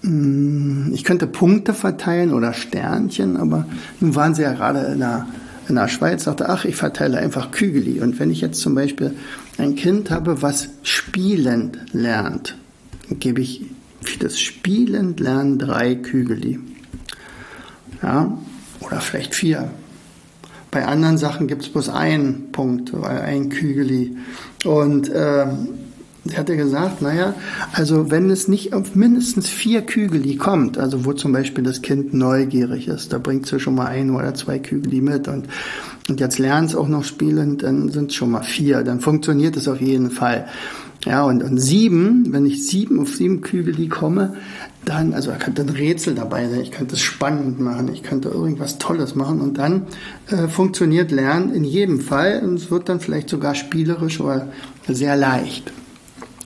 hm, 0.00 0.90
ich 0.94 1.04
könnte 1.04 1.26
Punkte 1.26 1.74
verteilen 1.74 2.32
oder 2.32 2.52
Sternchen, 2.52 3.36
aber 3.36 3.66
nun 4.00 4.14
waren 4.14 4.34
sie 4.34 4.42
ja 4.42 4.52
gerade 4.52 4.80
in 4.92 5.00
der, 5.00 5.26
in 5.68 5.74
der 5.74 5.88
Schweiz, 5.88 6.24
sagte, 6.24 6.48
ach, 6.48 6.64
ich 6.64 6.76
verteile 6.76 7.18
einfach 7.18 7.50
Kügeli. 7.50 8.00
Und 8.00 8.18
wenn 8.18 8.30
ich 8.30 8.40
jetzt 8.40 8.60
zum 8.60 8.74
Beispiel 8.74 9.12
ein 9.58 9.74
Kind 9.74 10.10
habe, 10.10 10.42
was 10.42 10.68
spielend 10.82 11.78
lernt, 11.92 12.56
dann 13.08 13.18
gebe 13.18 13.40
ich 13.40 13.66
für 14.02 14.18
das 14.18 14.38
Spielend 14.38 15.20
lernen 15.20 15.58
drei 15.58 15.94
Kügeli. 15.94 16.60
Ja, 18.02 18.38
oder 18.80 19.00
vielleicht 19.00 19.34
vier. 19.34 19.70
Bei 20.70 20.84
anderen 20.84 21.16
Sachen 21.16 21.46
gibt 21.46 21.62
es 21.62 21.68
bloß 21.70 21.88
einen 21.88 22.52
Punkt, 22.52 22.94
ein 22.94 23.48
Kügeli. 23.48 24.16
Und 24.64 25.08
äh, 25.08 25.46
Sie 26.28 26.36
hatte 26.36 26.56
gesagt, 26.56 27.02
naja, 27.02 27.34
also 27.72 28.10
wenn 28.10 28.30
es 28.30 28.48
nicht 28.48 28.72
auf 28.72 28.94
mindestens 28.94 29.48
vier 29.48 29.82
Kügeli 29.82 30.36
kommt, 30.36 30.78
also 30.78 31.04
wo 31.04 31.12
zum 31.12 31.32
Beispiel 31.32 31.64
das 31.64 31.82
Kind 31.82 32.14
neugierig 32.14 32.88
ist, 32.88 33.12
da 33.12 33.18
bringt 33.18 33.46
sie 33.46 33.60
schon 33.60 33.74
mal 33.74 33.86
ein 33.86 34.10
oder 34.10 34.34
zwei 34.34 34.58
Kügeli 34.58 35.00
mit 35.00 35.28
und, 35.28 35.46
und 36.08 36.20
jetzt 36.20 36.38
lernt 36.38 36.70
es 36.70 36.76
auch 36.76 36.88
noch 36.88 37.04
spielen, 37.04 37.58
dann 37.58 37.90
sind 37.90 38.10
es 38.10 38.16
schon 38.16 38.30
mal 38.30 38.42
vier, 38.42 38.82
dann 38.82 39.00
funktioniert 39.00 39.56
es 39.56 39.68
auf 39.68 39.80
jeden 39.80 40.10
Fall. 40.10 40.46
Ja, 41.04 41.22
und, 41.24 41.42
und 41.42 41.58
sieben, 41.58 42.32
wenn 42.32 42.46
ich 42.46 42.66
sieben 42.66 42.98
auf 43.00 43.14
sieben 43.14 43.40
Kügeli 43.40 43.88
komme, 43.88 44.34
dann, 44.84 45.14
also 45.14 45.30
da 45.30 45.36
könnte 45.36 45.62
ein 45.62 45.68
Rätsel 45.68 46.14
dabei 46.14 46.48
sein, 46.48 46.60
ich 46.60 46.72
könnte 46.72 46.94
es 46.94 47.00
spannend 47.00 47.60
machen, 47.60 47.88
ich 47.92 48.02
könnte 48.02 48.28
irgendwas 48.28 48.78
Tolles 48.78 49.14
machen 49.14 49.40
und 49.40 49.58
dann 49.58 49.86
äh, 50.28 50.48
funktioniert 50.48 51.10
Lernen 51.10 51.52
in 51.54 51.64
jedem 51.64 52.00
Fall 52.00 52.42
und 52.42 52.54
es 52.54 52.70
wird 52.70 52.88
dann 52.88 53.00
vielleicht 53.00 53.28
sogar 53.28 53.54
spielerisch 53.54 54.20
oder 54.20 54.48
sehr 54.88 55.16
leicht. 55.16 55.72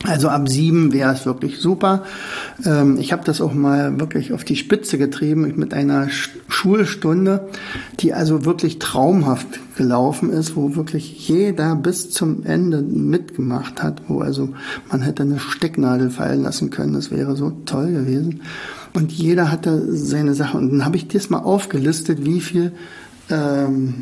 Also 0.06 0.28
ab 0.30 0.48
sieben 0.48 0.94
wäre 0.94 1.12
es 1.12 1.26
wirklich 1.26 1.58
super. 1.58 2.04
Ähm, 2.64 2.96
ich 2.98 3.12
habe 3.12 3.22
das 3.24 3.42
auch 3.42 3.52
mal 3.52 4.00
wirklich 4.00 4.32
auf 4.32 4.44
die 4.44 4.56
Spitze 4.56 4.96
getrieben 4.96 5.52
mit 5.56 5.74
einer 5.74 6.08
Schulstunde, 6.48 7.48
die 8.00 8.14
also 8.14 8.46
wirklich 8.46 8.78
traumhaft 8.78 9.60
gelaufen 9.76 10.32
ist, 10.32 10.56
wo 10.56 10.74
wirklich 10.74 11.28
jeder 11.28 11.76
bis 11.76 12.10
zum 12.10 12.46
Ende 12.46 12.80
mitgemacht 12.80 13.82
hat, 13.82 14.02
wo 14.08 14.20
also 14.20 14.48
man 14.90 15.02
hätte 15.02 15.22
eine 15.22 15.38
Stecknadel 15.38 16.08
fallen 16.08 16.42
lassen 16.42 16.70
können. 16.70 16.94
Das 16.94 17.10
wäre 17.10 17.36
so 17.36 17.50
toll 17.66 17.92
gewesen. 17.92 18.40
Und 18.94 19.12
jeder 19.12 19.52
hatte 19.52 19.94
seine 19.94 20.34
Sache. 20.34 20.56
Und 20.56 20.70
dann 20.70 20.84
habe 20.84 20.96
ich 20.96 21.08
das 21.08 21.28
mal 21.28 21.40
aufgelistet, 21.40 22.24
wie 22.24 22.40
viel 22.40 22.72
ähm, 23.30 23.94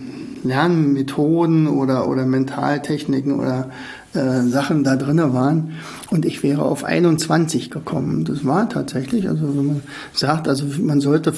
Lernmethoden 0.45 1.67
oder, 1.67 2.09
oder 2.09 2.25
Mentaltechniken 2.25 3.35
oder 3.39 3.71
äh, 4.19 4.49
Sachen 4.49 4.85
da 4.85 4.97
drinne 4.97 5.33
waren 5.33 5.73
und 6.11 6.25
ich 6.25 6.43
wäre 6.43 6.63
auf 6.63 6.85
21 6.85 7.71
gekommen. 7.71 8.25
Das 8.25 8.45
war 8.45 8.69
tatsächlich, 8.69 9.29
also 9.29 9.57
wenn 9.57 9.67
man 9.67 9.83
sagt, 10.13 10.49
also 10.49 10.65
man 10.81 11.01
sollte 11.01 11.33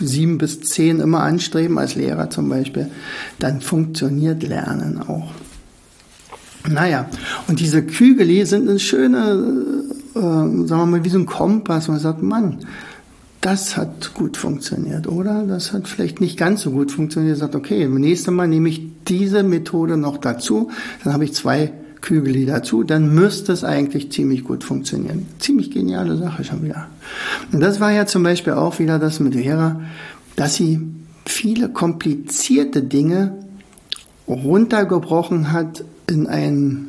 sieben 0.00 0.38
bis 0.38 0.60
zehn 0.60 1.00
immer 1.00 1.20
anstreben 1.20 1.78
als 1.78 1.94
Lehrer 1.94 2.30
zum 2.30 2.48
Beispiel, 2.48 2.90
dann 3.38 3.60
funktioniert 3.60 4.42
Lernen 4.42 5.00
auch. 5.00 5.32
Naja, 6.68 7.08
und 7.46 7.60
diese 7.60 7.82
Kügeli 7.84 8.44
sind 8.44 8.68
eine 8.68 8.78
schöne, 8.78 9.84
äh, 10.14 10.20
sagen 10.20 10.68
wir 10.68 10.86
mal, 10.86 11.04
wie 11.04 11.10
so 11.10 11.18
ein 11.18 11.26
Kompass. 11.26 11.88
Man 11.88 12.00
sagt, 12.00 12.22
Mann, 12.22 12.58
das 13.40 13.76
hat 13.76 14.14
gut 14.14 14.36
funktioniert, 14.36 15.06
oder? 15.06 15.44
Das 15.46 15.72
hat 15.72 15.86
vielleicht 15.86 16.20
nicht 16.20 16.36
ganz 16.36 16.62
so 16.62 16.72
gut 16.72 16.90
funktioniert. 16.90 17.38
Sagt, 17.38 17.54
okay, 17.54 17.86
beim 17.86 18.00
nächsten 18.00 18.34
Mal 18.34 18.48
nehme 18.48 18.68
ich 18.68 18.82
diese 19.06 19.44
Methode 19.44 19.96
noch 19.96 20.18
dazu. 20.18 20.70
Dann 21.04 21.12
habe 21.12 21.24
ich 21.24 21.34
zwei 21.34 21.72
Kügeli 22.00 22.46
dazu, 22.46 22.82
dann 22.82 23.14
müsste 23.14 23.52
es 23.52 23.64
eigentlich 23.64 24.10
ziemlich 24.12 24.44
gut 24.44 24.64
funktionieren. 24.64 25.26
Ziemlich 25.38 25.70
geniale 25.70 26.16
Sache 26.16 26.44
schon 26.44 26.62
wieder. 26.64 26.88
Und 27.52 27.60
das 27.60 27.80
war 27.80 27.92
ja 27.92 28.06
zum 28.06 28.22
Beispiel 28.22 28.54
auch 28.54 28.78
wieder 28.78 28.98
das 28.98 29.20
mit 29.20 29.34
Vera, 29.34 29.80
dass 30.36 30.54
sie 30.54 30.80
viele 31.24 31.68
komplizierte 31.68 32.82
Dinge 32.82 33.32
runtergebrochen 34.28 35.52
hat 35.52 35.84
in 36.06 36.26
ein 36.26 36.88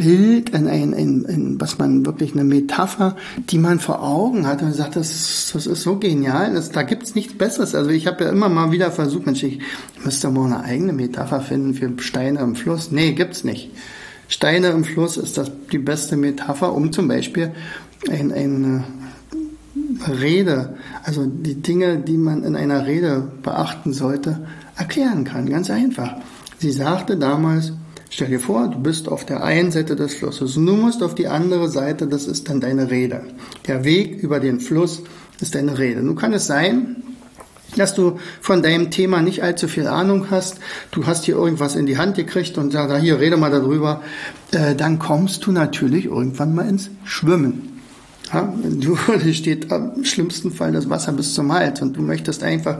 Bild, 0.00 0.50
in 0.50 0.66
ein, 0.66 0.92
in, 0.94 1.24
in, 1.24 1.60
was 1.60 1.78
man 1.78 2.06
wirklich 2.06 2.32
eine 2.32 2.44
Metapher, 2.44 3.16
die 3.50 3.58
man 3.58 3.80
vor 3.80 4.02
Augen 4.02 4.46
hat 4.46 4.62
und 4.62 4.72
sagt, 4.72 4.96
das, 4.96 5.50
das 5.52 5.66
ist 5.66 5.82
so 5.82 5.98
genial, 5.98 6.54
das, 6.54 6.70
da 6.70 6.82
gibt's 6.82 7.14
nichts 7.14 7.36
Besseres. 7.36 7.74
Also 7.74 7.90
ich 7.90 8.06
habe 8.06 8.24
ja 8.24 8.30
immer 8.30 8.48
mal 8.48 8.72
wieder 8.72 8.90
versucht, 8.90 9.26
Mensch, 9.26 9.42
ich 9.42 9.60
müsste 10.02 10.30
mal 10.30 10.46
eine 10.46 10.64
eigene 10.64 10.94
Metapher 10.94 11.40
finden 11.40 11.74
für 11.74 11.90
Steine 12.02 12.40
im 12.40 12.54
Fluss. 12.54 12.90
Nee, 12.90 13.12
gibt's 13.12 13.44
nicht. 13.44 13.70
Steine 14.28 14.68
im 14.68 14.84
Fluss 14.84 15.18
ist 15.18 15.36
das 15.36 15.50
die 15.70 15.78
beste 15.78 16.16
Metapher, 16.16 16.72
um 16.72 16.92
zum 16.92 17.08
Beispiel 17.08 17.52
ein, 18.08 18.32
eine 18.32 18.84
Rede, 20.08 20.76
also 21.02 21.26
die 21.26 21.60
Dinge, 21.60 21.98
die 21.98 22.16
man 22.16 22.44
in 22.44 22.56
einer 22.56 22.86
Rede 22.86 23.30
beachten 23.42 23.92
sollte, 23.92 24.46
erklären 24.76 25.24
kann. 25.24 25.50
Ganz 25.50 25.68
einfach. 25.68 26.16
Sie 26.58 26.70
sagte 26.70 27.16
damals, 27.16 27.72
Stell 28.12 28.28
dir 28.28 28.40
vor, 28.40 28.66
du 28.66 28.78
bist 28.80 29.08
auf 29.08 29.24
der 29.24 29.44
einen 29.44 29.70
Seite 29.70 29.94
des 29.94 30.14
Flusses 30.14 30.56
und 30.56 30.66
du 30.66 30.74
musst 30.74 31.00
auf 31.00 31.14
die 31.14 31.28
andere 31.28 31.68
Seite, 31.68 32.08
das 32.08 32.26
ist 32.26 32.48
dann 32.48 32.60
deine 32.60 32.90
Rede. 32.90 33.22
Der 33.68 33.84
Weg 33.84 34.20
über 34.20 34.40
den 34.40 34.58
Fluss 34.58 35.02
ist 35.40 35.54
deine 35.54 35.78
Rede. 35.78 36.02
Nun 36.02 36.16
kann 36.16 36.32
es 36.32 36.48
sein, 36.48 36.96
dass 37.76 37.94
du 37.94 38.18
von 38.40 38.64
deinem 38.64 38.90
Thema 38.90 39.22
nicht 39.22 39.44
allzu 39.44 39.68
viel 39.68 39.86
Ahnung 39.86 40.26
hast, 40.28 40.58
du 40.90 41.06
hast 41.06 41.24
hier 41.24 41.36
irgendwas 41.36 41.76
in 41.76 41.86
die 41.86 41.98
Hand 41.98 42.16
gekriegt 42.16 42.58
und 42.58 42.72
sagst, 42.72 42.96
hier, 42.96 43.20
rede 43.20 43.36
mal 43.36 43.52
darüber, 43.52 44.02
äh, 44.50 44.74
dann 44.74 44.98
kommst 44.98 45.46
du 45.46 45.52
natürlich 45.52 46.06
irgendwann 46.06 46.52
mal 46.52 46.68
ins 46.68 46.90
Schwimmen. 47.04 47.80
Ja, 48.32 48.52
du 48.64 48.96
steht 49.32 49.70
am 49.70 50.04
schlimmsten 50.04 50.50
Fall 50.50 50.72
das 50.72 50.90
Wasser 50.90 51.12
bis 51.12 51.34
zum 51.34 51.52
Hals 51.52 51.80
und 51.80 51.96
du 51.96 52.02
möchtest 52.02 52.42
einfach 52.42 52.78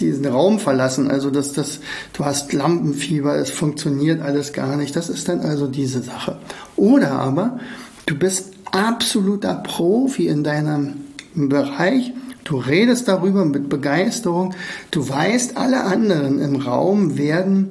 diesen 0.00 0.26
Raum 0.26 0.58
verlassen. 0.58 1.10
Also 1.10 1.30
dass 1.30 1.52
das, 1.52 1.80
du 2.12 2.24
hast 2.24 2.52
Lampenfieber, 2.52 3.36
es 3.36 3.50
funktioniert 3.50 4.20
alles 4.22 4.52
gar 4.52 4.76
nicht. 4.76 4.96
Das 4.96 5.08
ist 5.08 5.28
dann 5.28 5.40
also 5.40 5.66
diese 5.66 6.02
Sache. 6.02 6.38
Oder 6.76 7.12
aber 7.12 7.58
du 8.06 8.16
bist 8.16 8.52
absoluter 8.72 9.54
Profi 9.54 10.28
in 10.28 10.44
deinem 10.44 10.94
Bereich. 11.34 12.12
Du 12.44 12.56
redest 12.56 13.08
darüber 13.08 13.44
mit 13.44 13.68
Begeisterung. 13.68 14.54
Du 14.90 15.08
weißt, 15.08 15.56
alle 15.56 15.84
anderen 15.84 16.40
im 16.40 16.56
Raum 16.56 17.18
werden 17.18 17.70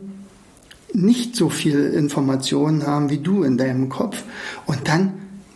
nicht 0.94 1.36
so 1.36 1.50
viel 1.50 1.94
Informationen 1.94 2.86
haben 2.86 3.10
wie 3.10 3.18
du 3.18 3.44
in 3.44 3.58
deinem 3.58 3.90
Kopf. 3.90 4.24
Und 4.66 4.88
dann 4.88 5.14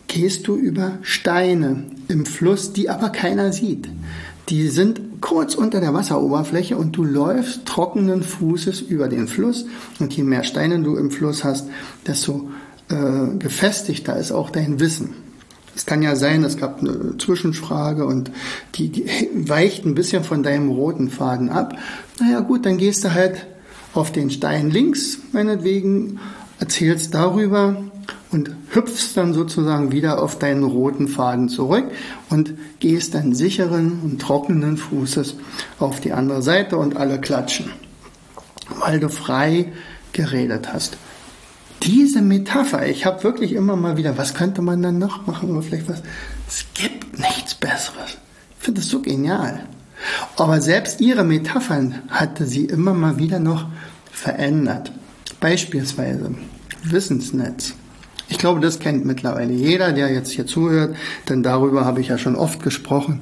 gehst 0.08 0.46
du 0.46 0.56
über 0.56 0.98
Steine 1.02 1.84
im 2.08 2.26
Fluss, 2.26 2.72
die 2.72 2.90
aber 2.90 3.10
keiner 3.10 3.52
sieht. 3.52 3.88
Die 4.52 4.68
sind 4.68 5.22
kurz 5.22 5.54
unter 5.54 5.80
der 5.80 5.94
Wasseroberfläche 5.94 6.76
und 6.76 6.94
du 6.94 7.04
läufst 7.04 7.64
trockenen 7.64 8.22
Fußes 8.22 8.82
über 8.82 9.08
den 9.08 9.26
Fluss. 9.26 9.64
Und 9.98 10.12
je 10.12 10.24
mehr 10.24 10.44
Steine 10.44 10.78
du 10.82 10.96
im 10.96 11.10
Fluss 11.10 11.42
hast, 11.42 11.68
desto 12.06 12.50
äh, 12.90 13.34
gefestigter 13.38 14.14
ist 14.18 14.30
auch 14.30 14.50
dein 14.50 14.78
Wissen. 14.78 15.14
Es 15.74 15.86
kann 15.86 16.02
ja 16.02 16.16
sein, 16.16 16.44
es 16.44 16.58
gab 16.58 16.80
eine 16.80 17.16
Zwischenfrage 17.16 18.04
und 18.04 18.30
die, 18.74 18.90
die 18.90 19.06
weicht 19.32 19.86
ein 19.86 19.94
bisschen 19.94 20.22
von 20.22 20.42
deinem 20.42 20.68
roten 20.68 21.08
Faden 21.08 21.48
ab. 21.48 21.78
Naja 22.20 22.40
gut, 22.40 22.66
dann 22.66 22.76
gehst 22.76 23.04
du 23.04 23.14
halt 23.14 23.46
auf 23.94 24.12
den 24.12 24.30
Stein 24.30 24.70
links, 24.70 25.16
meinetwegen, 25.32 26.20
erzählst 26.60 27.14
darüber, 27.14 27.82
und 28.30 28.50
hüpfst 28.70 29.14
dann 29.14 29.34
sozusagen 29.34 29.92
wieder 29.92 30.22
auf 30.22 30.38
deinen 30.38 30.64
roten 30.64 31.08
Faden 31.08 31.48
zurück 31.48 31.90
und 32.30 32.54
gehst 32.80 33.14
dann 33.14 33.34
sicheren 33.34 34.00
und 34.02 34.20
trockenen 34.20 34.76
Fußes 34.76 35.36
auf 35.78 36.00
die 36.00 36.12
andere 36.12 36.42
Seite 36.42 36.76
und 36.76 36.96
alle 36.96 37.20
klatschen, 37.20 37.70
weil 38.80 39.00
du 39.00 39.08
frei 39.08 39.72
geredet 40.12 40.72
hast. 40.72 40.96
Diese 41.82 42.22
Metapher, 42.22 42.86
ich 42.86 43.06
habe 43.06 43.24
wirklich 43.24 43.52
immer 43.52 43.74
mal 43.76 43.96
wieder, 43.96 44.16
was 44.16 44.34
könnte 44.34 44.62
man 44.62 44.82
dann 44.82 44.98
noch 44.98 45.26
machen 45.26 45.50
oder 45.50 45.62
vielleicht 45.62 45.88
was? 45.88 46.02
Es 46.48 46.66
gibt 46.74 47.18
nichts 47.18 47.54
Besseres. 47.54 48.18
Ich 48.58 48.64
finde 48.64 48.80
das 48.80 48.88
so 48.88 49.02
genial. 49.02 49.66
Aber 50.36 50.60
selbst 50.60 51.00
ihre 51.00 51.24
Metaphern 51.24 52.02
hatte 52.08 52.46
sie 52.46 52.66
immer 52.66 52.94
mal 52.94 53.18
wieder 53.18 53.40
noch 53.40 53.66
verändert. 54.12 54.92
Beispielsweise 55.40 56.34
Wissensnetz. 56.84 57.74
Ich 58.28 58.38
glaube, 58.38 58.60
das 58.60 58.78
kennt 58.78 59.04
mittlerweile 59.04 59.52
jeder, 59.52 59.92
der 59.92 60.12
jetzt 60.12 60.30
hier 60.30 60.46
zuhört, 60.46 60.96
denn 61.28 61.42
darüber 61.42 61.84
habe 61.84 62.00
ich 62.00 62.08
ja 62.08 62.18
schon 62.18 62.36
oft 62.36 62.62
gesprochen. 62.62 63.20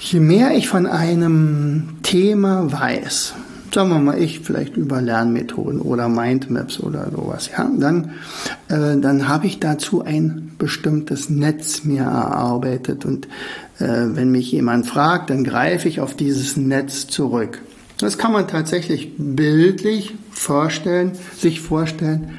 Je 0.00 0.20
mehr 0.20 0.56
ich 0.56 0.68
von 0.68 0.86
einem 0.86 1.98
Thema 2.02 2.72
weiß, 2.72 3.34
sagen 3.72 3.88
wir 3.90 3.98
mal 4.00 4.20
ich 4.20 4.40
vielleicht 4.40 4.76
über 4.76 5.00
Lernmethoden 5.00 5.80
oder 5.80 6.08
Mindmaps 6.08 6.80
oder 6.80 7.10
sowas, 7.10 7.50
ja, 7.56 7.70
dann, 7.78 8.10
äh, 8.68 8.98
dann 8.98 9.28
habe 9.28 9.46
ich 9.46 9.60
dazu 9.60 10.02
ein 10.02 10.52
bestimmtes 10.58 11.30
Netz 11.30 11.84
mir 11.84 12.02
erarbeitet 12.02 13.04
und 13.04 13.26
äh, 13.78 13.86
wenn 13.86 14.30
mich 14.30 14.52
jemand 14.52 14.86
fragt, 14.86 15.30
dann 15.30 15.44
greife 15.44 15.88
ich 15.88 16.00
auf 16.00 16.14
dieses 16.14 16.56
Netz 16.56 17.06
zurück. 17.06 17.62
Das 17.98 18.18
kann 18.18 18.32
man 18.32 18.48
tatsächlich 18.48 19.12
bildlich 19.16 20.14
vorstellen, 20.32 21.12
sich 21.36 21.60
vorstellen. 21.60 22.38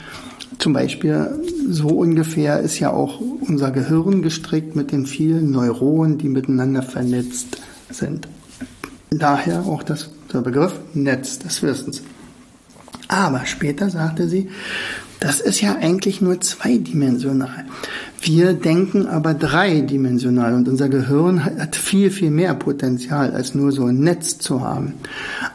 Zum 0.60 0.74
Beispiel 0.74 1.42
so 1.70 1.88
ungefähr 1.88 2.60
ist 2.60 2.80
ja 2.80 2.92
auch 2.92 3.20
unser 3.20 3.72
Gehirn 3.72 4.22
gestrickt 4.22 4.76
mit 4.76 4.92
den 4.92 5.06
vielen 5.06 5.52
Neuronen, 5.52 6.18
die 6.18 6.30
miteinander 6.30 6.82
vernetzt 6.82 7.58
sind. 7.90 8.28
Daher 9.12 9.66
auch 9.66 9.84
das, 9.84 10.10
der 10.34 10.42
Begriff 10.42 10.80
Netz 10.94 11.40
des 11.40 11.62
Wissens. 11.62 12.02
Aber 13.08 13.46
später 13.46 13.90
sagte 13.90 14.28
sie, 14.28 14.50
das 15.20 15.40
ist 15.40 15.62
ja 15.62 15.78
eigentlich 15.78 16.22
nur 16.22 16.42
zweidimensional. 16.42 17.66
Wir 18.22 18.54
denken 18.54 19.06
aber 19.06 19.34
dreidimensional 19.34 20.54
und 20.54 20.68
unser 20.68 20.90
Gehirn 20.90 21.46
hat 21.46 21.76
viel, 21.76 22.10
viel 22.10 22.32
mehr 22.32 22.54
Potenzial, 22.56 23.32
als 23.32 23.54
nur 23.54 23.72
so 23.72 23.86
ein 23.86 24.00
Netz 24.00 24.38
zu 24.38 24.62
haben. 24.62 24.94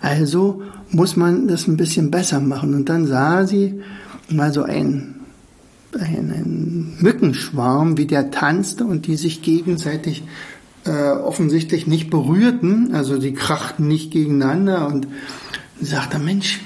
Also 0.00 0.62
muss 0.90 1.16
man 1.16 1.48
das 1.48 1.66
ein 1.66 1.76
bisschen 1.76 2.10
besser 2.10 2.40
machen. 2.40 2.74
Und 2.74 2.88
dann 2.88 3.06
sah 3.06 3.46
sie 3.46 3.80
mal 4.30 4.52
so 4.52 4.62
ein 4.62 5.17
einen 5.98 6.96
Mückenschwarm, 7.00 7.96
wie 7.96 8.06
der 8.06 8.30
tanzte 8.30 8.84
und 8.84 9.06
die 9.06 9.16
sich 9.16 9.42
gegenseitig 9.42 10.24
äh, 10.84 11.10
offensichtlich 11.10 11.86
nicht 11.86 12.10
berührten, 12.10 12.94
also 12.94 13.18
die 13.18 13.34
krachten 13.34 13.88
nicht 13.88 14.10
gegeneinander 14.10 14.86
und 14.86 15.06
sagte, 15.80 16.18
Mensch, 16.18 16.60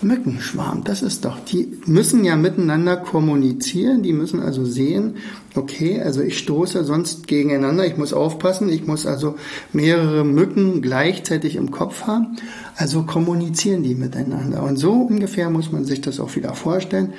Mückenschwarm, 0.00 0.84
das 0.84 1.02
ist 1.02 1.24
doch, 1.24 1.40
die 1.40 1.76
müssen 1.86 2.24
ja 2.24 2.36
miteinander 2.36 2.96
kommunizieren, 2.96 4.04
die 4.04 4.12
müssen 4.12 4.40
also 4.40 4.64
sehen, 4.64 5.16
okay, 5.56 6.00
also 6.00 6.20
ich 6.20 6.38
stoße 6.38 6.84
sonst 6.84 7.26
gegeneinander, 7.26 7.84
ich 7.84 7.96
muss 7.96 8.12
aufpassen, 8.12 8.68
ich 8.68 8.86
muss 8.86 9.06
also 9.06 9.34
mehrere 9.72 10.24
Mücken 10.24 10.82
gleichzeitig 10.82 11.56
im 11.56 11.72
Kopf 11.72 12.06
haben, 12.06 12.36
also 12.76 13.02
kommunizieren 13.02 13.82
die 13.82 13.96
miteinander. 13.96 14.62
Und 14.62 14.76
so 14.76 14.92
ungefähr 14.92 15.50
muss 15.50 15.72
man 15.72 15.84
sich 15.84 16.00
das 16.00 16.20
auch 16.20 16.36
wieder 16.36 16.54
vorstellen. 16.54 17.12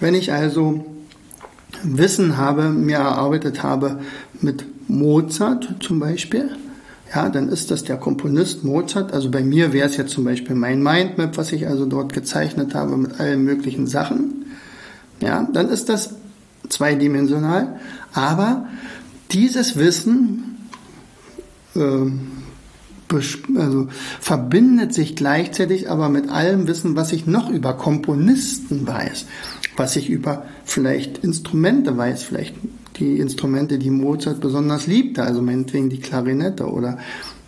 Wenn 0.00 0.14
ich 0.14 0.32
also 0.32 0.84
Wissen 1.82 2.36
habe, 2.36 2.70
mir 2.70 2.96
erarbeitet 2.96 3.62
habe 3.62 4.00
mit 4.40 4.64
Mozart 4.88 5.76
zum 5.80 6.00
Beispiel, 6.00 6.50
ja, 7.14 7.28
dann 7.28 7.48
ist 7.48 7.70
das 7.70 7.84
der 7.84 7.96
Komponist 7.96 8.64
Mozart. 8.64 9.12
Also 9.12 9.30
bei 9.30 9.42
mir 9.42 9.72
wäre 9.72 9.88
es 9.88 9.96
jetzt 9.96 10.12
zum 10.12 10.24
Beispiel 10.24 10.56
mein 10.56 10.82
Mindmap, 10.82 11.36
was 11.36 11.52
ich 11.52 11.68
also 11.68 11.86
dort 11.86 12.12
gezeichnet 12.12 12.74
habe 12.74 12.96
mit 12.96 13.20
allen 13.20 13.44
möglichen 13.44 13.86
Sachen. 13.86 14.46
Ja, 15.20 15.46
dann 15.52 15.68
ist 15.68 15.88
das 15.88 16.14
zweidimensional. 16.68 17.78
Aber 18.12 18.66
dieses 19.30 19.76
Wissen 19.76 20.68
äh, 21.76 22.10
also 23.56 23.86
verbindet 24.20 24.92
sich 24.92 25.14
gleichzeitig 25.14 25.88
aber 25.88 26.08
mit 26.08 26.30
allem 26.30 26.66
Wissen, 26.66 26.96
was 26.96 27.12
ich 27.12 27.26
noch 27.26 27.48
über 27.48 27.74
Komponisten 27.74 28.88
weiß, 28.88 29.26
was 29.76 29.96
ich 29.96 30.08
über 30.08 30.44
vielleicht 30.64 31.18
Instrumente 31.18 31.96
weiß, 31.96 32.22
vielleicht 32.22 32.54
die 32.98 33.18
Instrumente, 33.18 33.78
die 33.78 33.90
Mozart 33.90 34.40
besonders 34.40 34.86
liebte, 34.86 35.22
also 35.22 35.42
meinetwegen 35.42 35.90
die 35.90 35.98
Klarinette 35.98 36.66
oder, 36.66 36.98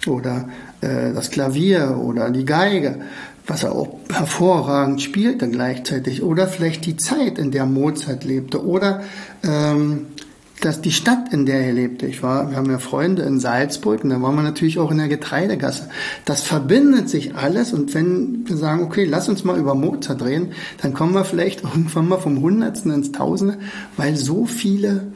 oder 0.06 0.48
äh, 0.80 1.12
das 1.12 1.30
Klavier 1.30 1.98
oder 2.02 2.30
die 2.30 2.44
Geige, 2.44 3.00
was 3.46 3.62
er 3.62 3.72
auch 3.72 3.98
hervorragend 4.12 5.00
spielte 5.02 5.48
gleichzeitig, 5.48 6.22
oder 6.22 6.48
vielleicht 6.48 6.84
die 6.84 6.96
Zeit, 6.96 7.38
in 7.38 7.52
der 7.52 7.64
Mozart 7.64 8.24
lebte, 8.24 8.64
oder 8.64 9.02
ähm, 9.44 10.06
dass 10.60 10.80
die 10.80 10.92
Stadt, 10.92 11.32
in 11.32 11.46
der 11.46 11.60
er 11.60 11.72
lebte, 11.72 12.06
ich 12.06 12.22
war, 12.22 12.50
wir 12.50 12.56
haben 12.56 12.70
ja 12.70 12.78
Freunde 12.78 13.22
in 13.22 13.40
Salzburg 13.40 14.02
und 14.02 14.10
da 14.10 14.20
waren 14.22 14.34
wir 14.34 14.42
natürlich 14.42 14.78
auch 14.78 14.90
in 14.90 14.98
der 14.98 15.08
Getreidegasse. 15.08 15.88
Das 16.24 16.42
verbindet 16.42 17.08
sich 17.10 17.34
alles 17.34 17.72
und 17.72 17.94
wenn 17.94 18.48
wir 18.48 18.56
sagen, 18.56 18.82
okay, 18.82 19.04
lass 19.04 19.28
uns 19.28 19.44
mal 19.44 19.58
über 19.58 19.74
Mozart 19.74 20.24
reden, 20.24 20.52
dann 20.80 20.94
kommen 20.94 21.14
wir 21.14 21.24
vielleicht 21.24 21.62
irgendwann 21.64 22.08
mal 22.08 22.18
vom 22.18 22.40
Hundertsten 22.40 22.92
ins 22.92 23.12
Tausende, 23.12 23.58
weil 23.96 24.16
so 24.16 24.46
viele 24.46 25.08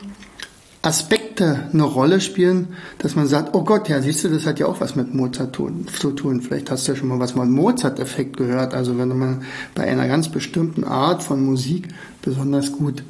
Aspekte 0.82 1.68
eine 1.72 1.82
Rolle 1.82 2.20
spielen, 2.20 2.68
dass 2.98 3.14
man 3.14 3.26
sagt, 3.26 3.54
oh 3.54 3.64
Gott, 3.64 3.88
ja, 3.88 4.00
siehst 4.00 4.24
du, 4.24 4.28
das 4.28 4.46
hat 4.46 4.58
ja 4.58 4.66
auch 4.66 4.80
was 4.80 4.96
mit 4.96 5.14
Mozart 5.14 5.54
zu 5.54 6.10
tun. 6.12 6.40
Vielleicht 6.40 6.70
hast 6.70 6.88
du 6.88 6.92
ja 6.92 6.98
schon 6.98 7.08
mal 7.08 7.18
was 7.18 7.34
mal 7.34 7.46
Mozart-Effekt 7.46 8.38
gehört. 8.38 8.72
Also 8.72 8.96
wenn 8.96 9.08
man 9.08 9.42
bei 9.74 9.84
einer 9.84 10.08
ganz 10.08 10.30
bestimmten 10.30 10.84
Art 10.84 11.22
von 11.22 11.44
Musik 11.44 11.88
besonders 12.22 12.72
gut 12.72 13.02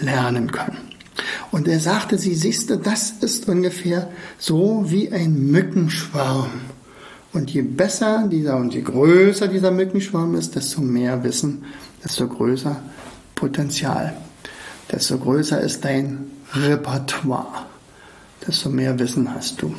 lernen 0.00 0.50
kann. 0.50 0.89
Und 1.50 1.68
er 1.68 1.80
sagte, 1.80 2.18
sie 2.18 2.34
siehst 2.34 2.70
du, 2.70 2.76
das 2.76 3.10
ist 3.20 3.48
ungefähr 3.48 4.10
so 4.38 4.84
wie 4.86 5.10
ein 5.12 5.50
Mückenschwarm. 5.50 6.50
Und 7.32 7.50
je 7.50 7.62
besser 7.62 8.26
dieser 8.30 8.56
und 8.56 8.74
je 8.74 8.82
größer 8.82 9.48
dieser 9.48 9.70
Mückenschwarm 9.70 10.34
ist, 10.34 10.56
desto 10.56 10.80
mehr 10.80 11.22
Wissen, 11.22 11.64
desto 12.04 12.26
größer 12.26 12.82
Potenzial, 13.34 14.16
desto 14.90 15.18
größer 15.18 15.60
ist 15.60 15.84
dein 15.84 16.26
Repertoire, 16.52 17.66
desto 18.46 18.68
mehr 18.68 18.98
Wissen 18.98 19.32
hast 19.32 19.62
du. 19.62 19.74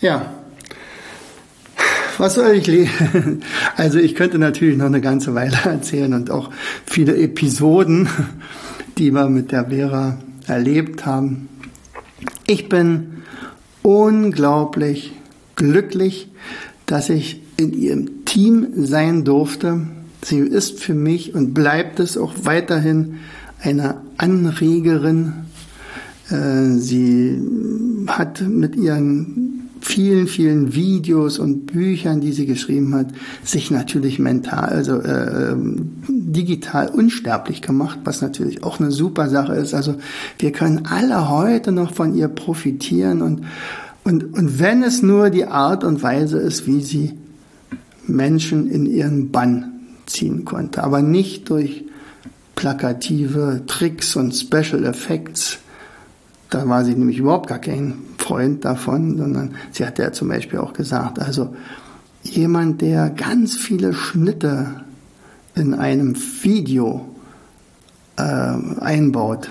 Ja, 0.00 0.32
was 2.18 2.34
soll 2.34 2.54
ich 2.54 2.66
lesen? 2.66 3.42
Also 3.76 3.98
ich 3.98 4.14
könnte 4.14 4.38
natürlich 4.38 4.76
noch 4.76 4.86
eine 4.86 5.00
ganze 5.00 5.34
Weile 5.34 5.56
erzählen 5.64 6.12
und 6.14 6.30
auch 6.30 6.50
viele 6.84 7.16
Episoden, 7.16 8.08
die 8.98 9.10
wir 9.12 9.28
mit 9.28 9.52
der 9.52 9.66
Vera 9.66 10.18
erlebt 10.46 11.06
haben. 11.06 11.48
Ich 12.46 12.68
bin 12.68 13.22
unglaublich 13.82 15.12
glücklich, 15.56 16.28
dass 16.86 17.08
ich 17.08 17.42
in 17.56 17.72
ihrem 17.72 18.24
Team 18.24 18.68
sein 18.76 19.24
durfte. 19.24 19.86
Sie 20.24 20.38
ist 20.38 20.80
für 20.80 20.94
mich 20.94 21.34
und 21.34 21.54
bleibt 21.54 22.00
es 22.00 22.16
auch 22.16 22.32
weiterhin 22.42 23.16
eine 23.60 23.96
Anregerin. 24.18 25.32
Äh, 26.30 26.78
sie 26.78 27.40
hat 28.06 28.40
mit 28.42 28.76
ihren 28.76 29.51
vielen, 29.82 30.28
vielen 30.28 30.74
Videos 30.74 31.40
und 31.40 31.66
Büchern, 31.66 32.20
die 32.20 32.32
sie 32.32 32.46
geschrieben 32.46 32.94
hat, 32.94 33.08
sich 33.42 33.70
natürlich 33.70 34.20
mental, 34.20 34.68
also 34.68 35.00
äh, 35.00 35.50
ähm, 35.50 35.90
digital 36.08 36.88
unsterblich 36.88 37.62
gemacht, 37.62 37.98
was 38.04 38.22
natürlich 38.22 38.62
auch 38.62 38.78
eine 38.78 38.92
super 38.92 39.28
Sache 39.28 39.54
ist. 39.54 39.74
Also 39.74 39.96
wir 40.38 40.52
können 40.52 40.86
alle 40.86 41.28
heute 41.28 41.72
noch 41.72 41.92
von 41.92 42.14
ihr 42.14 42.28
profitieren 42.28 43.22
und, 43.22 43.42
und, 44.04 44.32
und 44.34 44.60
wenn 44.60 44.84
es 44.84 45.02
nur 45.02 45.30
die 45.30 45.46
Art 45.46 45.82
und 45.82 46.02
Weise 46.02 46.38
ist, 46.38 46.66
wie 46.68 46.80
sie 46.80 47.14
Menschen 48.06 48.70
in 48.70 48.86
ihren 48.86 49.32
Bann 49.32 49.80
ziehen 50.06 50.44
konnte, 50.44 50.84
aber 50.84 51.02
nicht 51.02 51.50
durch 51.50 51.84
plakative 52.54 53.62
Tricks 53.66 54.14
und 54.14 54.32
Special 54.32 54.84
Effects. 54.84 55.58
Da 56.52 56.68
war 56.68 56.84
sie 56.84 56.94
nämlich 56.94 57.16
überhaupt 57.16 57.48
gar 57.48 57.60
kein 57.60 57.94
Freund 58.18 58.62
davon, 58.66 59.16
sondern 59.16 59.54
sie 59.70 59.86
hat 59.86 59.98
ja 59.98 60.12
zum 60.12 60.28
Beispiel 60.28 60.58
auch 60.58 60.74
gesagt, 60.74 61.18
also 61.18 61.56
jemand, 62.22 62.82
der 62.82 63.08
ganz 63.08 63.56
viele 63.56 63.94
Schnitte 63.94 64.82
in 65.54 65.72
einem 65.72 66.14
Video 66.42 67.08
äh, 68.18 68.22
einbaut, 68.22 69.50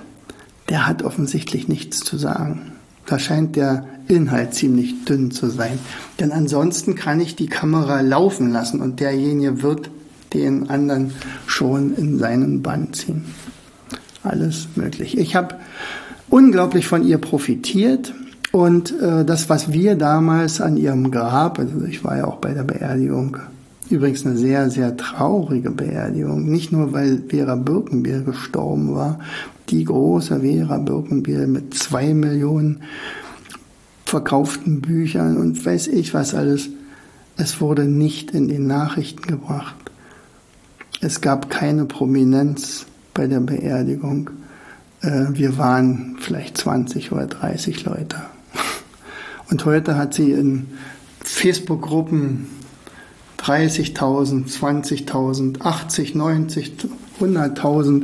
der 0.70 0.86
hat 0.86 1.02
offensichtlich 1.02 1.68
nichts 1.68 2.02
zu 2.02 2.18
sagen. 2.18 2.74
Da 3.08 3.18
scheint 3.18 3.56
der 3.56 3.88
Inhalt 4.08 4.54
ziemlich 4.54 5.04
dünn 5.06 5.32
zu 5.32 5.50
sein. 5.50 5.80
Denn 6.20 6.32
ansonsten 6.32 6.94
kann 6.94 7.20
ich 7.20 7.36
die 7.36 7.48
Kamera 7.48 8.02
laufen 8.02 8.52
lassen 8.52 8.80
und 8.80 9.00
derjenige 9.00 9.64
wird 9.64 9.90
den 10.34 10.70
anderen 10.70 11.16
schon 11.48 11.96
in 11.96 12.20
seinen 12.20 12.62
Bann 12.62 12.94
ziehen. 12.94 13.26
Alles 14.22 14.68
möglich. 14.76 15.18
Ich 15.18 15.36
habe 15.36 15.56
unglaublich 16.32 16.88
von 16.88 17.06
ihr 17.06 17.20
profitiert. 17.20 18.14
Und 18.52 19.00
äh, 19.00 19.24
das, 19.24 19.50
was 19.50 19.72
wir 19.72 19.96
damals 19.96 20.60
an 20.60 20.76
ihrem 20.76 21.12
Grab, 21.12 21.60
also 21.60 21.86
ich 21.86 22.04
war 22.04 22.18
ja 22.18 22.26
auch 22.26 22.38
bei 22.38 22.54
der 22.54 22.64
Beerdigung, 22.64 23.38
übrigens 23.90 24.26
eine 24.26 24.38
sehr, 24.38 24.70
sehr 24.70 24.98
traurige 24.98 25.70
Beerdigung, 25.70 26.50
nicht 26.50 26.72
nur 26.72 26.92
weil 26.92 27.24
Vera 27.30 27.56
Birkenbier 27.56 28.22
gestorben 28.22 28.96
war, 28.96 29.20
die 29.70 29.86
große 29.86 30.42
Vera 30.42 30.80
Birkenbier 30.80 31.48
mit 31.48 31.74
zwei 31.76 32.14
Millionen 32.14 32.82
verkauften 34.06 34.82
Büchern 34.82 35.38
und 35.38 35.66
weiß 35.66 35.88
ich 35.88 36.14
was 36.14 36.34
alles. 36.34 36.70
Es 37.38 37.62
wurde 37.62 37.86
nicht 37.86 38.32
in 38.32 38.50
den 38.50 38.68
Nachrichten 38.68 39.22
gebracht. 39.22 39.76
Es 41.00 41.22
gab 41.22 41.50
keine 41.50 41.86
Prominenz 41.86 42.86
bei 43.14 43.28
der 43.28 43.40
Beerdigung. 43.40 44.30
Äh, 45.02 45.28
wir 45.34 45.58
waren 45.58 46.18
vielleicht 46.20 46.58
20 46.58 47.12
oder 47.12 47.28
30 47.28 47.86
Leute. 47.86 48.18
Und 49.50 49.66
heute 49.66 49.98
hat 49.98 50.14
sie 50.14 50.32
in 50.32 50.68
Facebook-Gruppen 51.24 52.48
30.000, 53.40 54.48
20.000, 54.48 55.62
80, 55.62 56.16
90, 56.16 56.74
100.000 57.20 58.04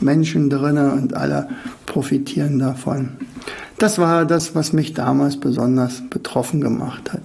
Menschen 0.00 0.48
drinne 0.48 0.92
und 0.92 1.14
alle 1.14 1.48
profitieren 1.86 2.58
davon. 2.58 3.10
Das 3.78 3.98
war 3.98 4.24
das, 4.24 4.54
was 4.54 4.72
mich 4.72 4.94
damals 4.94 5.38
besonders 5.38 6.02
betroffen 6.08 6.60
gemacht 6.60 7.12
hat. 7.12 7.22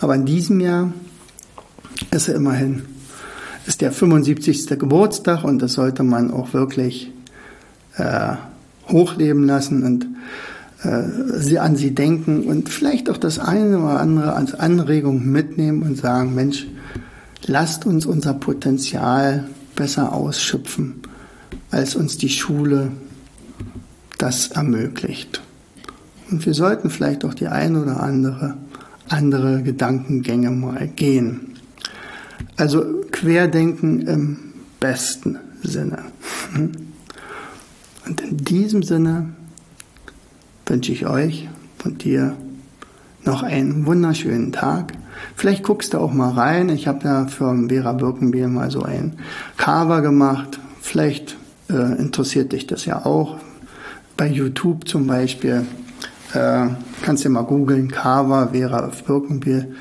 Aber 0.00 0.14
in 0.14 0.26
diesem 0.26 0.60
Jahr 0.60 0.92
ist 2.10 2.28
er 2.28 2.34
immerhin, 2.34 2.82
ist 3.66 3.80
der 3.80 3.92
75. 3.92 4.66
Geburtstag 4.78 5.44
und 5.44 5.60
das 5.60 5.74
sollte 5.74 6.02
man 6.02 6.30
auch 6.30 6.52
wirklich 6.52 7.12
äh, 7.96 8.34
hochleben 8.88 9.44
lassen 9.46 9.82
und 9.84 10.06
äh, 10.82 11.38
sie 11.38 11.58
an 11.58 11.76
sie 11.76 11.94
denken 11.94 12.44
und 12.44 12.68
vielleicht 12.68 13.10
auch 13.10 13.16
das 13.16 13.38
eine 13.38 13.78
oder 13.78 14.00
andere 14.00 14.34
als 14.34 14.54
Anregung 14.54 15.26
mitnehmen 15.26 15.82
und 15.82 15.96
sagen, 15.96 16.34
Mensch, 16.34 16.66
lasst 17.46 17.86
uns 17.86 18.06
unser 18.06 18.34
Potenzial 18.34 19.48
besser 19.76 20.12
ausschöpfen, 20.12 21.02
als 21.70 21.96
uns 21.96 22.18
die 22.18 22.28
Schule 22.28 22.92
das 24.18 24.48
ermöglicht. 24.48 25.40
Und 26.30 26.44
wir 26.46 26.54
sollten 26.54 26.90
vielleicht 26.90 27.24
auch 27.24 27.34
die 27.34 27.48
eine 27.48 27.82
oder 27.82 28.02
andere 28.02 28.56
andere 29.10 29.62
Gedankengänge 29.62 30.50
mal 30.50 30.88
gehen. 30.88 31.56
Also 32.56 33.02
Querdenken 33.10 34.06
im 34.06 34.36
besten 34.78 35.38
Sinne. 35.62 35.98
Und 38.10 38.22
in 38.22 38.38
diesem 38.38 38.82
Sinne 38.82 39.28
wünsche 40.66 40.90
ich 40.90 41.06
euch 41.06 41.48
und 41.84 42.02
dir 42.02 42.36
noch 43.24 43.44
einen 43.44 43.86
wunderschönen 43.86 44.50
Tag. 44.50 44.94
Vielleicht 45.36 45.62
guckst 45.62 45.94
du 45.94 45.98
auch 45.98 46.12
mal 46.12 46.32
rein. 46.32 46.70
Ich 46.70 46.88
habe 46.88 47.04
ja 47.04 47.26
für 47.28 47.68
Vera 47.68 47.92
Birkenbiel 47.92 48.48
mal 48.48 48.68
so 48.72 48.82
ein 48.82 49.16
Cover 49.58 50.02
gemacht. 50.02 50.58
Vielleicht 50.80 51.36
äh, 51.68 52.00
interessiert 52.00 52.50
dich 52.50 52.66
das 52.66 52.84
ja 52.84 53.06
auch. 53.06 53.36
Bei 54.16 54.26
YouTube 54.26 54.88
zum 54.88 55.06
Beispiel 55.06 55.64
äh, 56.34 56.66
kannst 57.02 57.24
du 57.24 57.28
mal 57.28 57.42
googeln. 57.42 57.92
Cover 57.92 58.48
Vera 58.50 58.90
Birkenbiel 59.06 59.76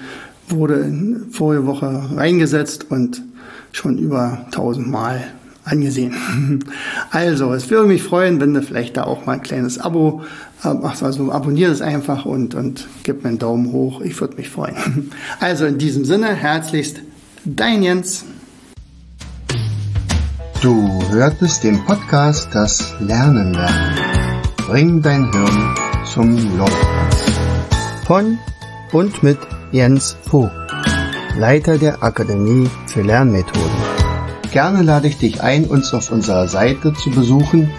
wurde 0.49 0.93
vorige 1.31 1.65
Woche 1.65 2.09
reingesetzt 2.15 2.91
und 2.91 3.23
schon 3.71 3.97
über 3.97 4.45
tausendmal 4.51 5.31
angesehen. 5.69 6.15
Also, 7.11 7.53
es 7.53 7.69
würde 7.69 7.87
mich 7.87 8.03
freuen, 8.03 8.39
wenn 8.39 8.53
du 8.53 8.61
vielleicht 8.61 8.97
da 8.97 9.03
auch 9.03 9.25
mal 9.25 9.33
ein 9.33 9.41
kleines 9.41 9.79
Abo 9.79 10.21
machst. 10.63 11.03
Also 11.03 11.31
abonniere 11.31 11.71
es 11.71 11.81
einfach 11.81 12.25
und, 12.25 12.55
und 12.55 12.87
gib 13.03 13.23
mir 13.23 13.29
einen 13.29 13.39
Daumen 13.39 13.71
hoch. 13.71 14.01
Ich 14.01 14.19
würde 14.19 14.35
mich 14.35 14.49
freuen. 14.49 15.11
Also 15.39 15.65
in 15.65 15.77
diesem 15.77 16.05
Sinne, 16.05 16.27
herzlichst 16.27 17.01
dein 17.45 17.83
Jens. 17.83 18.25
Du 20.61 21.01
hörtest 21.09 21.63
den 21.63 21.83
Podcast 21.85 22.49
Das 22.53 22.93
Lernen 22.99 23.53
lernen. 23.53 23.97
Bring 24.67 25.01
dein 25.01 25.31
Hirn 25.31 25.75
zum 26.13 26.35
Laufen. 26.57 26.87
Von 28.05 28.37
und 28.91 29.23
mit 29.23 29.37
Jens 29.71 30.17
Vogt, 30.23 30.51
Leiter 31.37 31.77
der 31.77 32.03
Akademie 32.03 32.69
für 32.87 33.03
Lernmethoden. 33.03 33.88
Gerne 34.51 34.81
lade 34.81 35.07
ich 35.07 35.19
dich 35.19 35.41
ein, 35.41 35.65
uns 35.65 35.93
auf 35.93 36.11
unserer 36.11 36.47
Seite 36.47 36.91
zu 36.93 37.11
besuchen. 37.11 37.69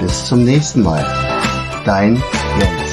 Bis 0.05 0.27
zum 0.27 0.45
nächsten 0.45 0.83
Mal. 0.83 1.03
Dein 1.87 2.23
Jens. 2.59 2.84